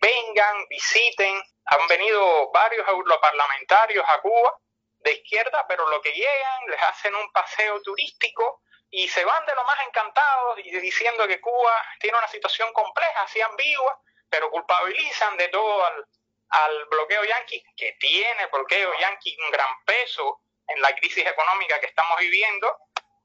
[0.00, 4.58] vengan, visiten, han venido varios europarlamentarios a Cuba
[4.98, 9.54] de izquierda, pero lo que llegan les hacen un paseo turístico y se van de
[9.54, 15.36] lo más encantados y diciendo que Cuba tiene una situación compleja, así ambigua, pero culpabilizan
[15.36, 16.06] de todo al,
[16.50, 21.86] al bloqueo yanqui, que tiene bloqueo yanqui un gran peso en la crisis económica que
[21.86, 22.76] estamos viviendo,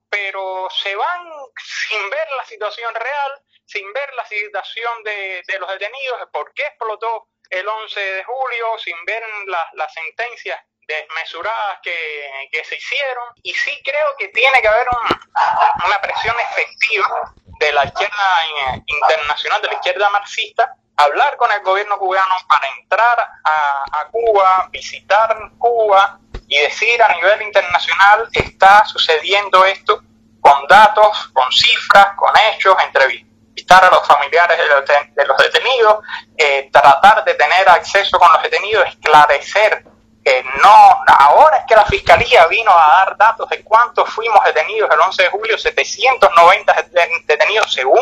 [0.09, 1.29] pero se van
[1.63, 6.53] sin ver la situación real, sin ver la situación de, de los detenidos, de por
[6.53, 12.75] qué explotó el 11 de julio, sin ver la- las sentencias desmesuradas que, que se
[12.75, 13.29] hicieron.
[13.43, 18.45] Y sí creo que tiene que haber un- una presión efectiva de la izquierda
[18.87, 25.37] internacional, de la izquierda marxista, hablar con el gobierno cubano para entrar a, Cuba, visitar
[25.57, 30.01] Cuba y decir a nivel internacional está sucediendo esto
[30.41, 35.37] con datos, con cifras, con hechos, entrevistar a los familiares de los, de- de los
[35.37, 36.03] detenidos,
[36.37, 39.85] eh, tratar de tener acceso con los detenidos, esclarecer
[40.23, 44.89] que no, ahora es que la fiscalía vino a dar datos de cuántos fuimos detenidos
[44.91, 47.99] el 11 de julio, 790 det- detenidos según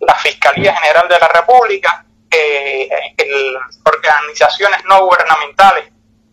[0.00, 5.90] la Fiscalía General de la República, eh, el- organizaciones no gubernamentales,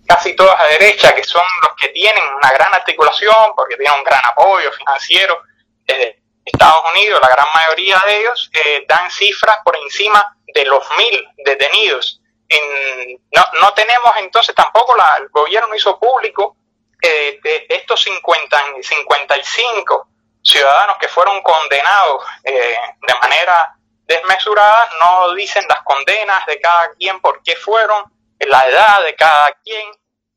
[0.08, 4.04] casi todas de derecha, que son los que tienen una gran articulación, porque tienen un
[4.04, 5.42] gran apoyo financiero
[5.86, 10.84] de Estados Unidos, la gran mayoría de ellos, eh, dan cifras por encima de los
[10.98, 12.22] mil detenidos.
[12.48, 16.56] En- no, no tenemos entonces tampoco, la, el gobierno hizo público
[17.02, 20.08] eh, de estos 50, 55
[20.42, 22.76] ciudadanos que fueron condenados eh,
[23.08, 23.76] de manera
[24.10, 28.04] desmesurada, no dicen las condenas de cada quien, por qué fueron,
[28.40, 29.88] la edad de cada quien,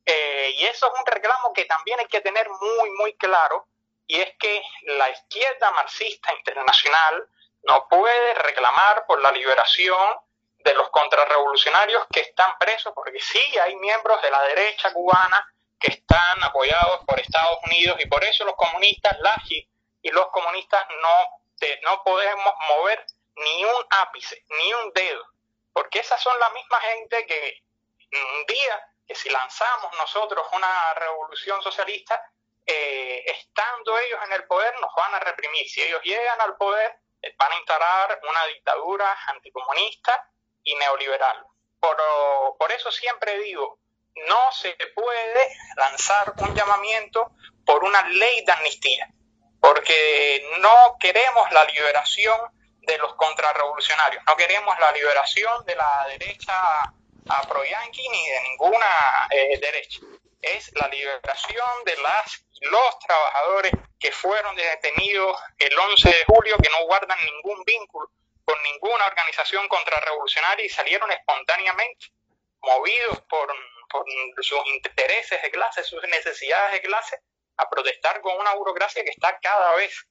[0.04, 3.66] eh, y eso es un reclamo que también hay que tener muy, muy claro,
[4.06, 7.26] y es que la izquierda marxista internacional
[7.62, 10.18] no puede reclamar por la liberación
[10.58, 15.48] de los contrarrevolucionarios que están presos, porque sí hay miembros de la derecha cubana
[15.80, 19.66] que están apoyados por Estados Unidos y por eso los comunistas, las y,
[20.10, 23.06] los comunistas no, no podemos mover
[23.36, 25.26] ni un ápice, ni un dedo,
[25.72, 27.62] porque esas son la misma gente que
[28.12, 32.22] un día que si lanzamos nosotros una revolución socialista,
[32.64, 35.68] eh, estando ellos en el poder nos van a reprimir.
[35.68, 40.28] Si ellos llegan al poder, eh, van a instalar una dictadura anticomunista
[40.62, 41.44] y neoliberal.
[41.80, 41.96] Por,
[42.58, 43.80] por eso siempre digo,
[44.14, 47.32] no se puede lanzar un llamamiento
[47.64, 49.08] por una ley de amnistía,
[49.60, 52.38] porque no queremos la liberación
[52.82, 56.54] de los contrarrevolucionarios, no queremos la liberación de la derecha
[57.28, 60.00] a pro-yanqui ni de ninguna eh, derecha.
[60.40, 66.70] Es la liberación de las los trabajadores que fueron detenidos el 11 de julio, que
[66.70, 68.10] no guardan ningún vínculo
[68.44, 72.06] con ninguna organización contrarrevolucionaria y salieron espontáneamente,
[72.60, 73.52] movidos por,
[73.88, 74.04] por
[74.42, 77.18] sus intereses de clase, sus necesidades de clase,
[77.56, 80.06] a protestar con una burocracia que está cada vez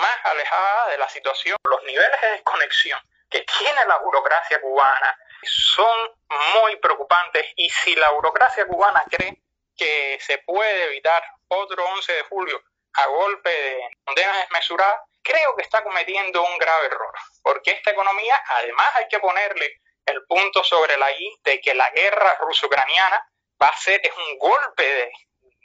[0.00, 1.56] más alejada de la situación.
[1.64, 6.10] Los niveles de desconexión que tiene la burocracia cubana son
[6.54, 9.42] muy preocupantes y si la burocracia cubana cree
[9.76, 12.62] que se puede evitar otro 11 de julio
[12.94, 17.12] a golpe de condenas desmesuradas, creo que está cometiendo un grave error,
[17.42, 21.90] porque esta economía, además hay que ponerle el punto sobre la I de que la
[21.90, 23.28] guerra ruso-ucraniana
[23.60, 25.12] va a ser es un golpe de,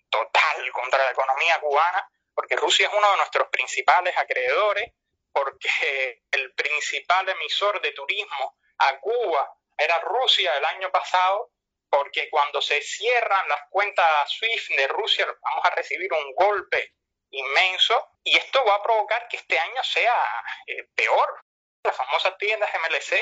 [0.09, 4.91] total contra la economía cubana, porque Rusia es uno de nuestros principales acreedores,
[5.31, 11.51] porque el principal emisor de turismo a Cuba era Rusia el año pasado,
[11.89, 16.95] porque cuando se cierran las cuentas SWIFT de Rusia vamos a recibir un golpe
[17.31, 21.43] inmenso y esto va a provocar que este año sea eh, peor.
[21.83, 23.13] Las famosas tiendas MLC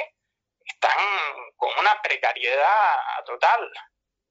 [0.66, 0.98] están
[1.56, 3.72] con una precariedad total,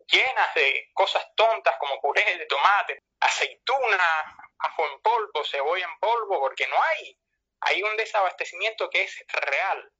[0.07, 6.41] llenas de cosas tontas como puré de tomate, aceituna, ajo en polvo, cebolla en polvo,
[6.41, 7.19] porque no hay.
[7.61, 9.93] Hay un desabastecimiento que es real.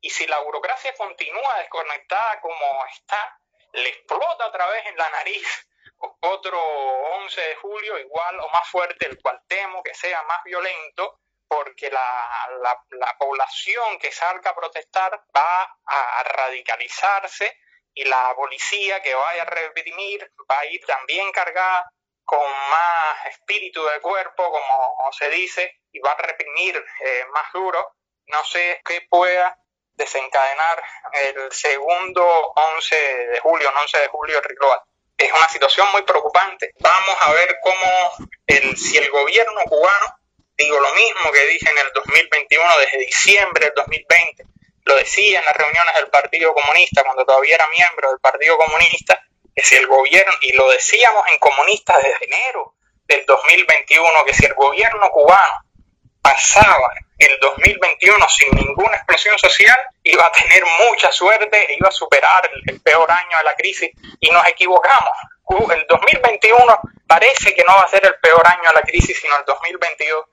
[0.00, 3.38] Y si la burocracia continúa desconectada como está,
[3.72, 5.68] le explota otra vez en la nariz
[6.20, 11.20] otro 11 de julio igual o más fuerte, el cual temo que sea más violento,
[11.48, 17.56] porque la, la, la población que salga a protestar va a radicalizarse
[17.94, 21.90] y la policía que vaya a reprimir va a ir también cargada
[22.26, 27.94] con más espíritu de cuerpo, como se dice, y va a reprimir eh, más duro.
[28.26, 29.56] No sé qué pueda
[29.94, 34.84] desencadenar el segundo 11 de julio, 11 de julio, Riloa.
[35.16, 36.72] Es una situación muy preocupante.
[36.80, 40.18] Vamos a ver cómo el, si el gobierno cubano,
[40.56, 44.44] digo lo mismo que dije en el 2021, desde diciembre del 2020,
[44.84, 49.22] lo decía en las reuniones del Partido Comunista, cuando todavía era miembro del Partido Comunista,
[49.56, 52.74] que si el gobierno, y lo decíamos en comunistas desde enero
[53.08, 55.64] del 2021, que si el gobierno cubano
[56.20, 62.50] pasaba el 2021 sin ninguna explosión social, iba a tener mucha suerte, iba a superar
[62.66, 63.90] el, peor año de la crisis
[64.20, 65.16] y nos equivocamos.
[65.72, 69.38] El 2021 parece que no va a ser el peor año de la crisis, sino
[69.38, 70.26] el 2022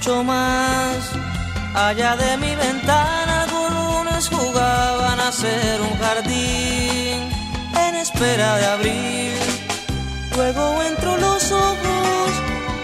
[0.00, 1.10] Mucho más
[1.74, 7.28] Allá de mi ventana algunos jugaban a ser un jardín
[7.76, 9.34] en espera de abrir.
[10.34, 12.30] Luego entro los ojos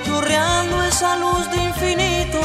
[0.05, 2.41] chorreando esa luz de infinito.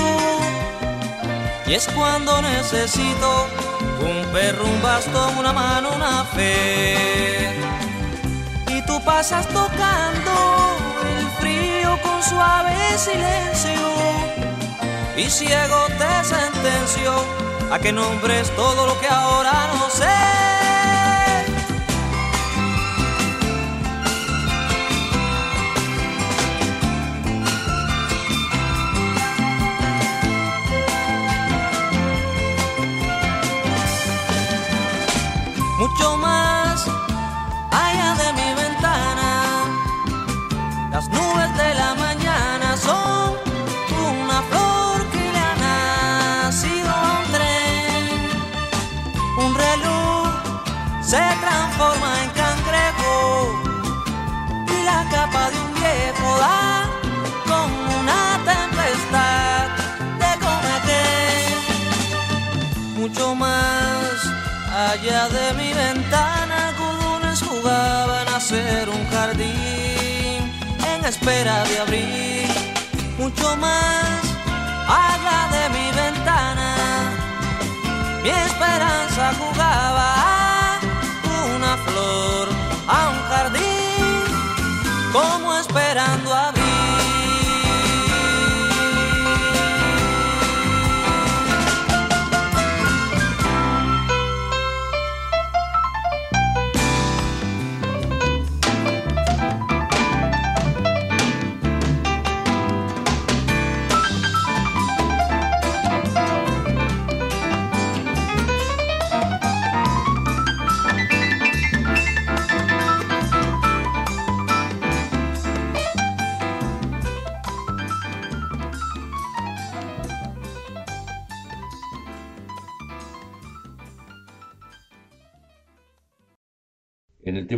[1.65, 3.47] Y es cuando necesito
[3.99, 7.59] un perro, un bastón, una mano, una fe.
[8.67, 10.31] Y tú pasas tocando
[11.19, 14.40] el frío con suave silencio
[15.21, 17.13] y ciego te sentenció
[17.71, 20.40] a que nombres todo lo que ahora no sé.
[71.21, 72.47] Espera de abrir.
[73.17, 74.21] Mucho más
[74.87, 76.75] allá de mi ventana,
[78.23, 80.79] mi esperanza jugaba
[81.85, 82.47] flor
[82.87, 84.23] a un jardín,
[85.13, 86.51] como esperando a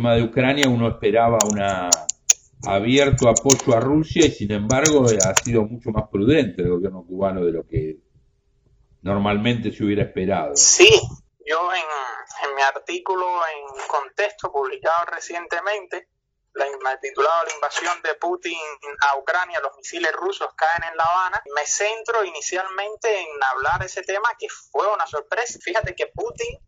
[0.04, 1.58] tema de Ucrania uno esperaba un
[2.68, 7.42] abierto apoyo a Rusia y sin embargo ha sido mucho más prudente el gobierno cubano
[7.42, 7.96] de lo que
[9.00, 10.56] normalmente se hubiera esperado.
[10.56, 10.90] Sí,
[11.46, 16.08] yo en, mi artículo en Contexto publicado recientemente,
[16.52, 16.66] la,
[17.00, 18.58] titulado La invasión de Putin
[19.00, 24.02] a Ucrania, los misiles rusos caen en La Habana, me centro inicialmente en hablar ese
[24.02, 25.58] tema que fue una sorpresa.
[25.62, 26.58] Fíjate que Putin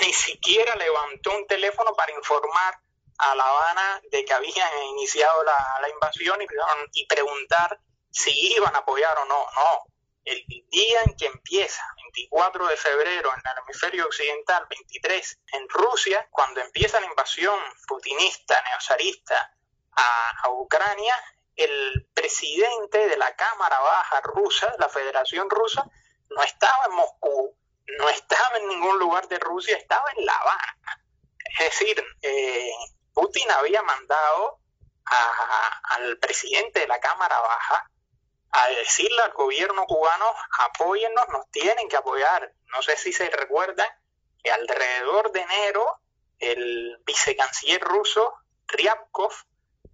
[0.00, 2.78] ni siquiera levantó un teléfono para informar
[3.18, 6.46] a La Habana de que habían iniciado la, invasión y,
[6.92, 7.78] y, preguntar
[8.10, 9.46] si iban a apoyar o no.
[9.54, 9.84] No,
[10.24, 16.28] el día en que empieza, 24 de febrero en el hemisferio occidental, 23 en Rusia,
[16.30, 19.54] cuando empieza la invasión putinista, neozarista
[19.96, 21.14] a, a Ucrania,
[21.56, 25.86] el presidente de la Cámara Baja rusa, la Federación Rusa,
[26.30, 27.56] no estaba en Moscú,
[27.98, 31.02] no estaba en ningún lugar de Rusia, estaba en La Habana.
[31.58, 32.70] Es decir, eh,
[33.12, 34.58] Putin había mandado
[35.04, 37.90] al presidente de la Cámara Baja
[38.52, 40.26] a decirle al gobierno cubano,
[40.58, 42.52] apóyennos, nos tienen que apoyar.
[42.66, 43.88] No sé si se recuerdan
[44.42, 46.00] que alrededor de enero
[46.38, 48.34] el vicecanciller ruso,
[48.68, 49.32] Ryabkov,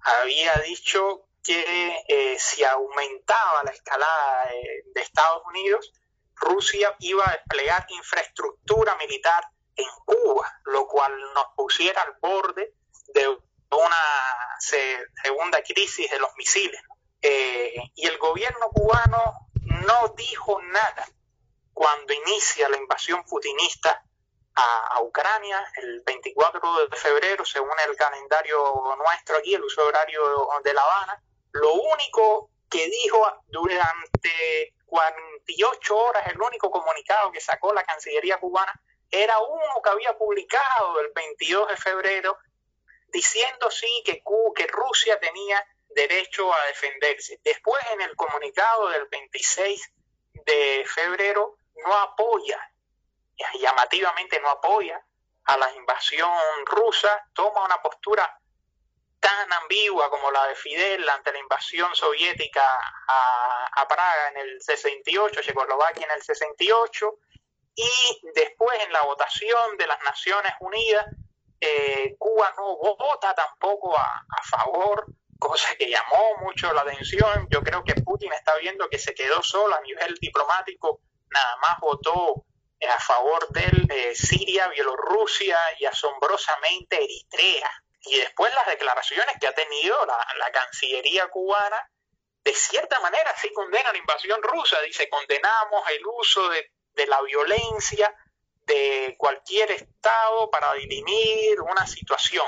[0.00, 4.50] había dicho que eh, si aumentaba la escalada
[4.94, 5.92] de Estados Unidos,
[6.40, 9.44] Rusia iba a desplegar infraestructura militar
[9.76, 12.74] en Cuba, lo cual nos pusiera al borde
[13.14, 16.80] de una segunda crisis de los misiles.
[17.20, 19.48] Eh, y el gobierno cubano
[19.86, 21.08] no dijo nada
[21.72, 24.02] cuando inicia la invasión putinista
[24.54, 28.58] a, Ucrania el 24 de febrero, según el calendario
[28.98, 31.22] nuestro aquí, el uso horario de La Habana.
[31.52, 38.72] Lo único que dijo durante 48 horas, el único comunicado que sacó la Cancillería cubana
[39.10, 42.38] era uno que había publicado el 22 de febrero
[43.08, 44.22] diciendo sí que,
[44.54, 47.40] que Rusia tenía derecho a defenderse.
[47.42, 49.92] Después en el comunicado del 26
[50.44, 52.60] de febrero no apoya,
[53.60, 55.02] llamativamente no apoya
[55.44, 56.30] a la invasión
[56.66, 58.37] rusa, toma una postura
[59.28, 62.64] tan ambigua como la de Fidel ante la invasión soviética
[63.06, 67.18] a, Praga en el 68, Checoslovaquia en el 68,
[67.74, 71.06] y después en la votación de las Naciones Unidas,
[71.60, 75.06] eh, Cuba no vota tampoco a, favor,
[75.38, 77.48] cosa que llamó mucho la atención.
[77.50, 81.00] Yo creo que Putin está viendo que se quedó solo a nivel diplomático,
[81.30, 82.44] nada más votó
[82.88, 87.70] a favor de eh, Siria, Bielorrusia y asombrosamente Eritrea.
[88.02, 91.90] Y después las declaraciones que ha tenido la, Cancillería cubana,
[92.42, 97.20] de cierta manera sí condena la invasión rusa, dice condenamos el uso de, de la
[97.22, 98.14] violencia
[98.64, 102.46] de cualquier Estado para dirimir una situación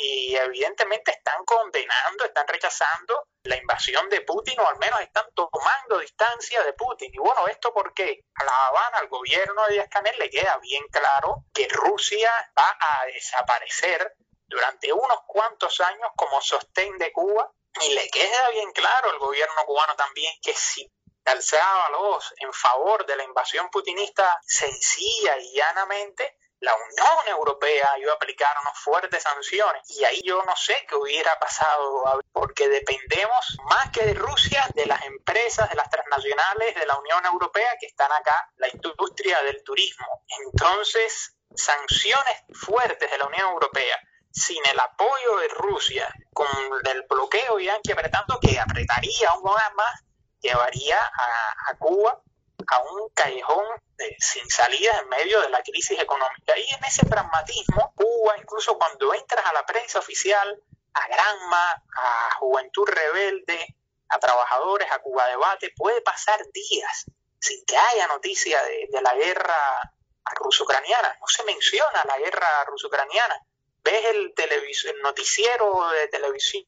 [0.00, 5.98] y evidentemente están condenando, están rechazando la invasión de Putin o al menos están tomando
[5.98, 7.10] distancia de Putin.
[7.12, 9.88] Y bueno, ¿esto porque A La Habana, al gobierno de Díaz
[10.18, 14.14] le queda bien claro que Rusia va a desaparecer
[14.48, 19.64] durante unos cuantos años como sostén de Cuba y le queda bien claro al gobierno
[19.66, 20.90] cubano también que si
[21.24, 27.88] alzaba la voz en favor de la invasión putinista sencilla y llanamente, la Unión Europea
[27.98, 32.68] iba a aplicar unas fuertes sanciones y ahí yo no sé qué hubiera pasado porque
[32.68, 37.76] dependemos más que de Rusia de las empresas, de las transnacionales de la Unión Europea
[37.78, 40.24] que están acá, la industria del turismo.
[40.46, 43.96] Entonces, sanciones fuertes de la Unión Europea
[44.30, 46.48] sin el apoyo de Rusia, con
[46.84, 50.04] el bloqueo yanqui apretando, que apretaría aún más,
[50.40, 52.20] llevaría a, Cuba
[52.66, 53.64] a un callejón
[54.18, 56.56] sin salida en medio de la crisis económica.
[56.58, 60.60] Y en ese pragmatismo, Cuba, incluso cuando entras a la prensa oficial,
[60.94, 63.76] a Granma, a Juventud Rebelde,
[64.08, 67.06] a trabajadores, a Cuba Debate, puede pasar días
[67.40, 69.92] sin que haya noticia de, la guerra
[70.36, 71.16] ruso-ucraniana.
[71.20, 73.40] No se menciona la guerra ruso-ucraniana.
[73.90, 74.34] Ves el,
[75.02, 76.66] noticiero de televisión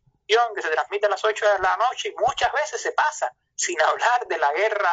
[0.54, 3.78] que se transmite a las 8 de la noche y muchas veces se pasa sin
[3.82, 4.90] hablar de la guerra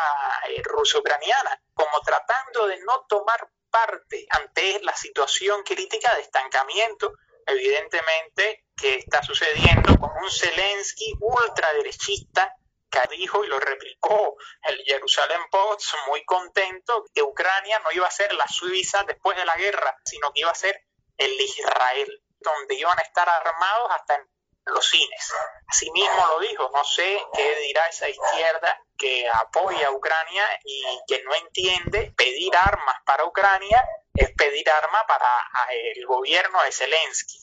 [0.49, 7.13] eh, ruso-ucraniana, como tratando de no tomar parte ante la situación crítica de estancamiento,
[7.45, 12.53] evidentemente, que está sucediendo con un Zelensky ultraderechista
[12.89, 18.11] que dijo y lo replicó el Jerusalem Post muy contento que Ucrania no iba a
[18.11, 20.86] ser la Suiza después de la guerra, sino que iba a ser
[21.17, 24.25] el Israel, donde iban a estar armados hasta
[24.65, 25.33] los cines.
[25.67, 31.23] Asimismo lo dijo, no sé qué dirá esa izquierda que apoya a Ucrania y que
[31.23, 35.29] no entiende pedir armas para Ucrania es pedir armas para
[35.71, 37.37] el gobierno de Zelensky,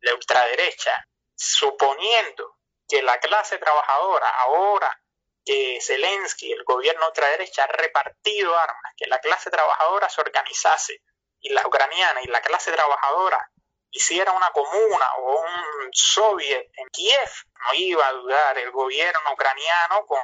[0.00, 2.56] la ultraderecha, suponiendo
[2.88, 5.00] que la clase trabajadora ahora
[5.44, 11.00] que Zelensky, el gobierno ultraderecha, ha repartido armas, que la clase trabajadora se organizase
[11.46, 13.50] y la ucraniana y la clase trabajadora
[13.90, 17.30] hiciera una comuna o un soviet en Kiev,
[17.64, 20.18] no iba a dudar el gobierno ucraniano con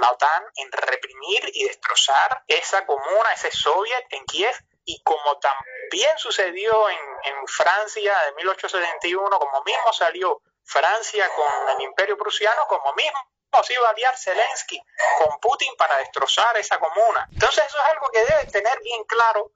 [0.00, 4.54] la OTAN en reprimir y destrozar esa comuna, ese soviet en Kiev,
[4.84, 6.98] y como también sucedió en,
[7.46, 13.18] Francia de 1871, como mismo salió Francia con el imperio prusiano, como mismo
[13.62, 14.82] se iba a aliar Zelensky
[15.18, 17.28] con Putin para destrozar esa comuna.
[17.32, 19.52] Entonces eso es algo que debe tener bien claro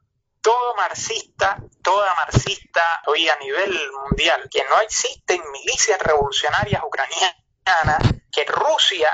[0.48, 7.98] todo marxista, toda marxista hoy a nivel mundial, que no existen milicias revolucionarias ucranianas,
[8.32, 9.12] que Rusia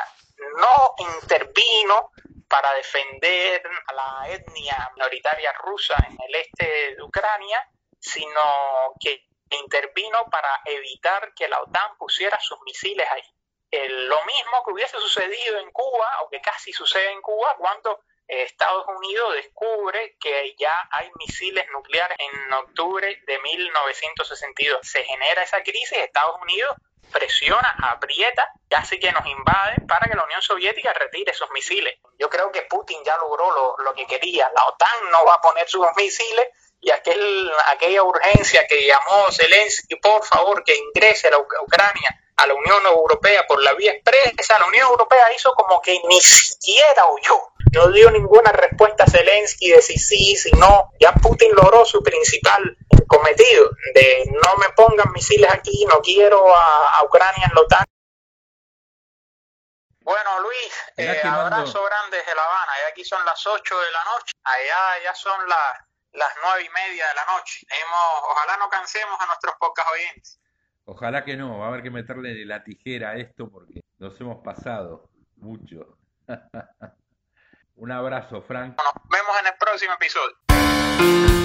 [0.59, 2.12] no intervino
[2.49, 7.68] para defender a la etnia minoritaria rusa en el este de Ucrania,
[7.99, 13.22] sino que intervino para evitar que la OTAN pusiera sus misiles ahí.
[13.89, 18.87] lo mismo que hubiese sucedido en Cuba, o que casi sucede en Cuba, cuando Estados
[18.89, 24.81] Unidos descubre que ya hay misiles nucleares en octubre de 1962.
[24.83, 26.77] Se genera esa crisis, Estados Unidos
[27.12, 31.99] presiona, aprieta, casi que nos invade para que la Unión Soviética retire esos misiles.
[32.18, 34.51] Yo creo que Putin ya logró lo, lo que quería.
[34.55, 36.49] La OTAN no va a poner sus misiles
[36.81, 42.55] y aquel, aquella urgencia que llamó Zelensky, por favor, que ingrese a Ucrania a la
[42.55, 47.53] Unión Europea por la vía expresa, la Unión Europea hizo como que ni siquiera huyó.
[47.72, 50.91] No dio ninguna respuesta a Zelensky de si sí, si no.
[51.01, 52.76] Ya Putin logró su principal
[53.07, 57.85] cometido de no me pongan misiles aquí, no quiero a, Ucrania en la OTAN.
[60.01, 62.72] Bueno, Luis, eh, abrazo grande desde La Habana.
[62.82, 64.32] Y aquí son las 8 de la noche.
[64.45, 65.80] Allá ya son las,
[66.12, 67.66] las 9 y media de la noche.
[67.70, 70.39] Hemos, ojalá no cansemos a nuestros pocas oyentes.
[70.87, 74.43] Ojalá que no, va a haber que meterle la tijera a esto porque nos hemos
[74.43, 75.99] pasado mucho.
[77.76, 78.76] Un abrazo, Frank.
[78.76, 81.43] Nos vemos en el próximo episodio.